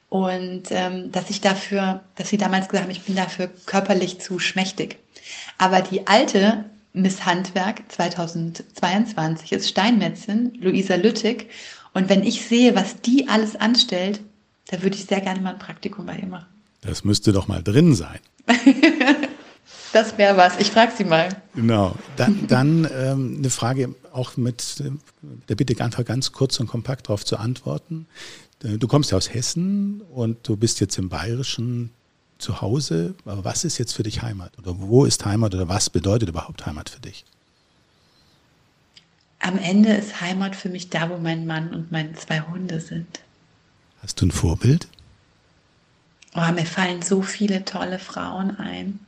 [0.10, 4.40] Und ähm, dass ich dafür, dass sie damals gesagt haben, ich bin dafür körperlich zu
[4.40, 5.00] schmächtig.
[5.58, 11.50] Aber die alte Miss Handwerk 2022 ist Steinmetzin, Luisa Lüttig.
[11.94, 14.22] Und wenn ich sehe, was die alles anstellt,
[14.68, 16.57] da würde ich sehr gerne mal ein Praktikum bei ihr machen.
[16.82, 18.20] Das müsste doch mal drin sein.
[19.94, 20.58] das wäre was.
[20.60, 21.30] Ich frage sie mal.
[21.56, 21.96] Genau.
[22.16, 24.92] Dann, dann ähm, eine Frage auch mit äh,
[25.50, 28.08] der Bitte einfach ganz kurz und kompakt darauf zu antworten.
[28.64, 31.92] Äh, du kommst ja aus Hessen und du bist jetzt im Bayerischen
[32.38, 33.16] zu Hause.
[33.26, 34.58] Aber was ist jetzt für dich Heimat?
[34.60, 37.26] Oder wo ist Heimat oder was bedeutet überhaupt Heimat für dich?
[39.40, 43.22] Am Ende ist Heimat für mich da, wo mein Mann und meine zwei Hunde sind.
[44.02, 44.88] Hast du ein Vorbild?
[46.40, 49.00] Oh, mir fallen so viele tolle Frauen ein,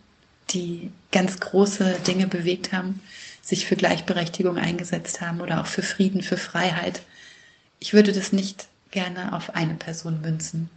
[0.49, 3.01] die ganz große Dinge bewegt haben,
[3.43, 7.03] sich für Gleichberechtigung eingesetzt haben oder auch für Frieden, für Freiheit.
[7.79, 10.71] Ich würde das nicht gerne auf eine Person münzen.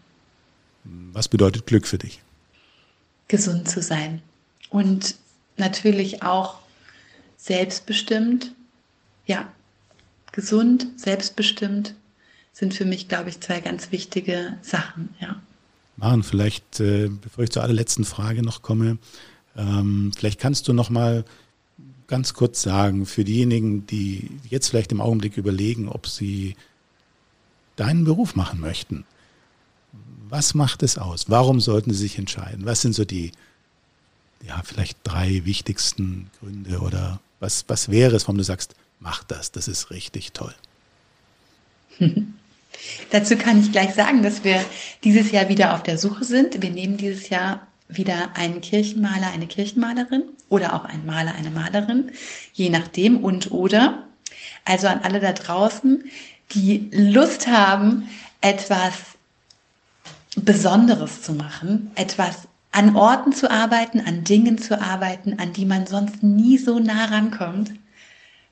[0.85, 2.21] Was bedeutet Glück für dich?
[3.29, 4.21] Gesund zu sein
[4.69, 5.15] und
[5.57, 6.59] natürlich auch
[7.39, 8.53] selbstbestimmt.
[9.25, 9.51] Ja,
[10.33, 11.95] gesund, selbstbestimmt
[12.53, 15.15] sind für mich, glaube ich, zwei ganz wichtige Sachen.
[15.19, 15.41] Ja.
[15.97, 18.99] Maren, vielleicht, äh, bevor ich zur allerletzten Frage noch komme,
[19.57, 21.25] ähm, vielleicht kannst du noch mal
[22.07, 26.57] ganz kurz sagen, für diejenigen, die jetzt vielleicht im Augenblick überlegen, ob sie
[27.77, 29.05] deinen Beruf machen möchten.
[30.29, 31.29] Was macht es aus?
[31.29, 32.65] Warum sollten sie sich entscheiden?
[32.65, 33.33] Was sind so die,
[34.47, 39.53] ja, vielleicht drei wichtigsten Gründe oder was, was wäre es, warum du sagst, mach das,
[39.53, 40.55] das ist richtig toll?
[43.11, 44.65] Dazu kann ich gleich sagen, dass wir
[45.05, 46.63] dieses Jahr wieder auf der Suche sind.
[46.63, 52.11] Wir nehmen dieses Jahr wieder einen Kirchenmaler, eine Kirchenmalerin oder auch einen Maler, eine Malerin,
[52.53, 54.07] je nachdem und oder.
[54.65, 56.05] Also an alle da draußen,
[56.53, 58.09] die Lust haben,
[58.41, 58.95] etwas
[60.37, 65.87] Besonderes zu machen, etwas an Orten zu arbeiten, an Dingen zu arbeiten, an die man
[65.87, 67.73] sonst nie so nah rankommt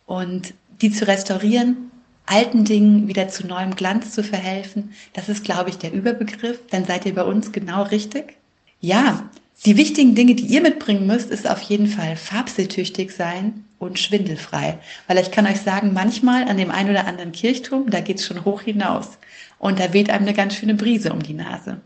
[0.07, 1.90] und die zu restaurieren,
[2.31, 4.93] alten Dingen wieder zu neuem Glanz zu verhelfen.
[5.13, 6.61] Das ist, glaube ich, der Überbegriff.
[6.71, 8.37] Dann seid ihr bei uns genau richtig.
[8.81, 9.29] Ja,
[9.67, 14.79] die wichtigen Dinge, die ihr mitbringen müsst, ist auf jeden Fall farbsehntüchtig sein und schwindelfrei.
[15.07, 18.45] Weil ich kann euch sagen, manchmal an dem einen oder anderen Kirchturm, da geht's schon
[18.45, 19.19] hoch hinaus.
[19.59, 21.81] Und da weht einem eine ganz schöne Brise um die Nase.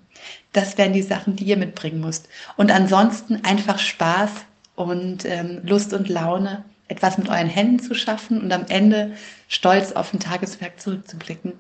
[0.52, 2.28] Das wären die Sachen, die ihr mitbringen müsst.
[2.56, 4.30] Und ansonsten einfach Spaß
[4.76, 9.14] und ähm, Lust und Laune, etwas mit euren Händen zu schaffen und am Ende
[9.48, 11.52] stolz auf ein Tageswerk zurückzublicken.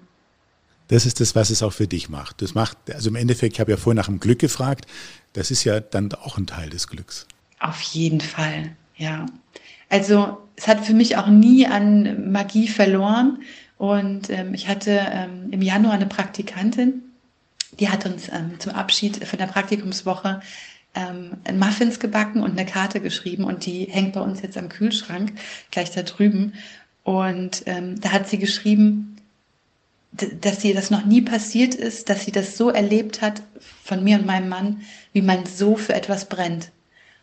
[0.88, 2.42] Das ist das, was es auch für dich macht.
[2.42, 4.86] Das macht, also im Endeffekt, ich habe ja vorhin nach dem Glück gefragt,
[5.32, 7.26] das ist ja dann auch ein Teil des Glücks.
[7.58, 9.26] Auf jeden Fall, ja.
[9.88, 13.38] Also es hat für mich auch nie an Magie verloren.
[13.76, 17.02] Und ähm, ich hatte ähm, im Januar eine Praktikantin,
[17.80, 20.40] die hat uns ähm, zum Abschied von der Praktikumswoche
[20.94, 25.32] ähm, Muffins gebacken und eine Karte geschrieben und die hängt bei uns jetzt am Kühlschrank,
[25.70, 26.54] gleich da drüben.
[27.02, 29.16] Und ähm, da hat sie geschrieben,
[30.12, 33.42] dass sie das noch nie passiert ist, dass sie das so erlebt hat
[33.82, 34.82] von mir und meinem Mann,
[35.12, 36.70] wie man so für etwas brennt.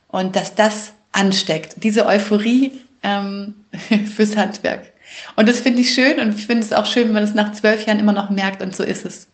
[0.09, 3.55] Und dass das ansteckt, diese Euphorie ähm,
[4.15, 4.91] fürs Handwerk.
[5.35, 7.53] Und das finde ich schön und ich finde es auch schön, wenn man es nach
[7.53, 9.27] zwölf Jahren immer noch merkt und so ist es.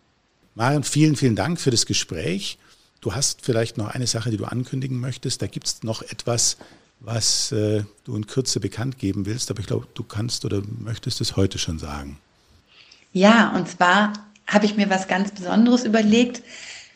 [0.55, 2.57] Marion, vielen, vielen Dank für das Gespräch.
[3.01, 5.41] Du hast vielleicht noch eine Sache, die du ankündigen möchtest.
[5.41, 6.57] Da gibt es noch etwas,
[6.99, 11.21] was äh, du in Kürze bekannt geben willst, aber ich glaube, du kannst oder möchtest
[11.21, 12.17] es heute schon sagen.
[13.13, 14.13] Ja, und zwar
[14.47, 16.41] habe ich mir was ganz Besonderes überlegt.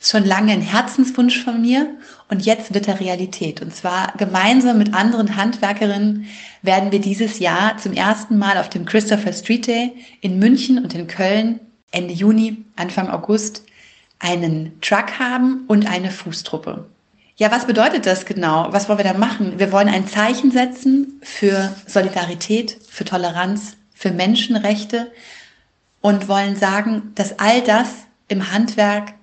[0.03, 1.87] Schon lange ein Herzenswunsch von mir
[2.29, 3.61] und jetzt wird er Realität.
[3.61, 6.25] Und zwar gemeinsam mit anderen Handwerkerinnen
[6.63, 10.95] werden wir dieses Jahr zum ersten Mal auf dem Christopher Street Day in München und
[10.95, 11.59] in Köln
[11.91, 13.63] Ende Juni, Anfang August
[14.21, 16.85] einen Truck haben und eine Fußtruppe.
[17.37, 18.67] Ja, was bedeutet das genau?
[18.69, 19.57] Was wollen wir da machen?
[19.57, 25.11] Wir wollen ein Zeichen setzen für Solidarität, für Toleranz, für Menschenrechte
[26.01, 27.89] und wollen sagen, dass all das
[28.27, 29.13] im Handwerk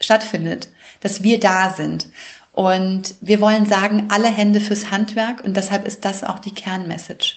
[0.00, 0.68] stattfindet,
[1.00, 2.08] dass wir da sind.
[2.52, 7.36] Und wir wollen sagen, alle Hände fürs Handwerk und deshalb ist das auch die Kernmessage.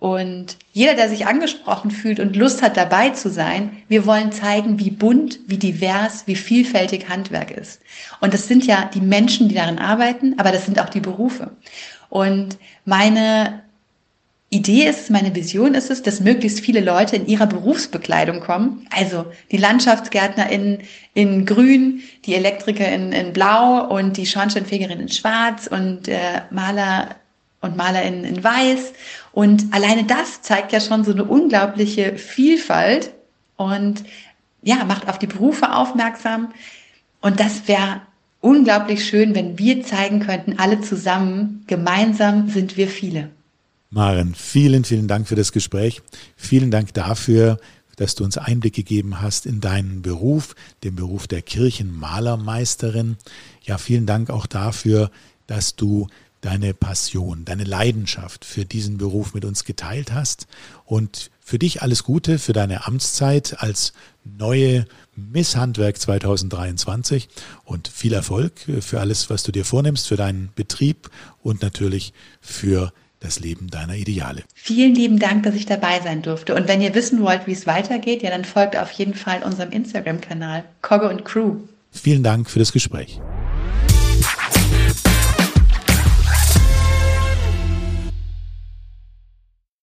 [0.00, 4.78] Und jeder, der sich angesprochen fühlt und Lust hat, dabei zu sein, wir wollen zeigen,
[4.78, 7.82] wie bunt, wie divers, wie vielfältig Handwerk ist.
[8.20, 11.50] Und das sind ja die Menschen, die darin arbeiten, aber das sind auch die Berufe.
[12.08, 13.62] Und meine
[14.52, 18.84] Idee ist meine Vision ist es, dass möglichst viele Leute in ihrer Berufsbekleidung kommen.
[18.90, 25.68] Also die Landschaftsgärtner in, grün, die Elektriker in, in blau und die Schornsteinfegerin in schwarz
[25.68, 27.14] und äh, Maler
[27.60, 28.92] und Maler in weiß.
[29.32, 33.12] Und alleine das zeigt ja schon so eine unglaubliche Vielfalt
[33.56, 34.04] und
[34.62, 36.52] ja, macht auf die Berufe aufmerksam.
[37.20, 38.02] Und das wäre
[38.40, 43.30] unglaublich schön, wenn wir zeigen könnten, alle zusammen, gemeinsam sind wir viele.
[43.90, 46.00] Maren, vielen, vielen Dank für das Gespräch.
[46.36, 47.58] Vielen Dank dafür,
[47.96, 50.54] dass du uns Einblick gegeben hast in deinen Beruf,
[50.84, 53.16] den Beruf der Kirchenmalermeisterin.
[53.62, 55.10] Ja, vielen Dank auch dafür,
[55.46, 56.06] dass du
[56.40, 60.46] deine Passion, deine Leidenschaft für diesen Beruf mit uns geteilt hast.
[60.84, 63.92] Und für dich alles Gute für deine Amtszeit als
[64.24, 64.86] neue
[65.16, 67.28] Miss Handwerk 2023
[67.64, 71.10] und viel Erfolg für alles, was du dir vornimmst, für deinen Betrieb
[71.42, 74.44] und natürlich für das Leben deiner Ideale.
[74.54, 76.54] Vielen lieben Dank, dass ich dabei sein durfte.
[76.54, 79.72] Und wenn ihr wissen wollt, wie es weitergeht, ja, dann folgt auf jeden Fall unserem
[79.72, 81.56] Instagram-Kanal Kogge und Crew.
[81.90, 83.20] Vielen Dank für das Gespräch.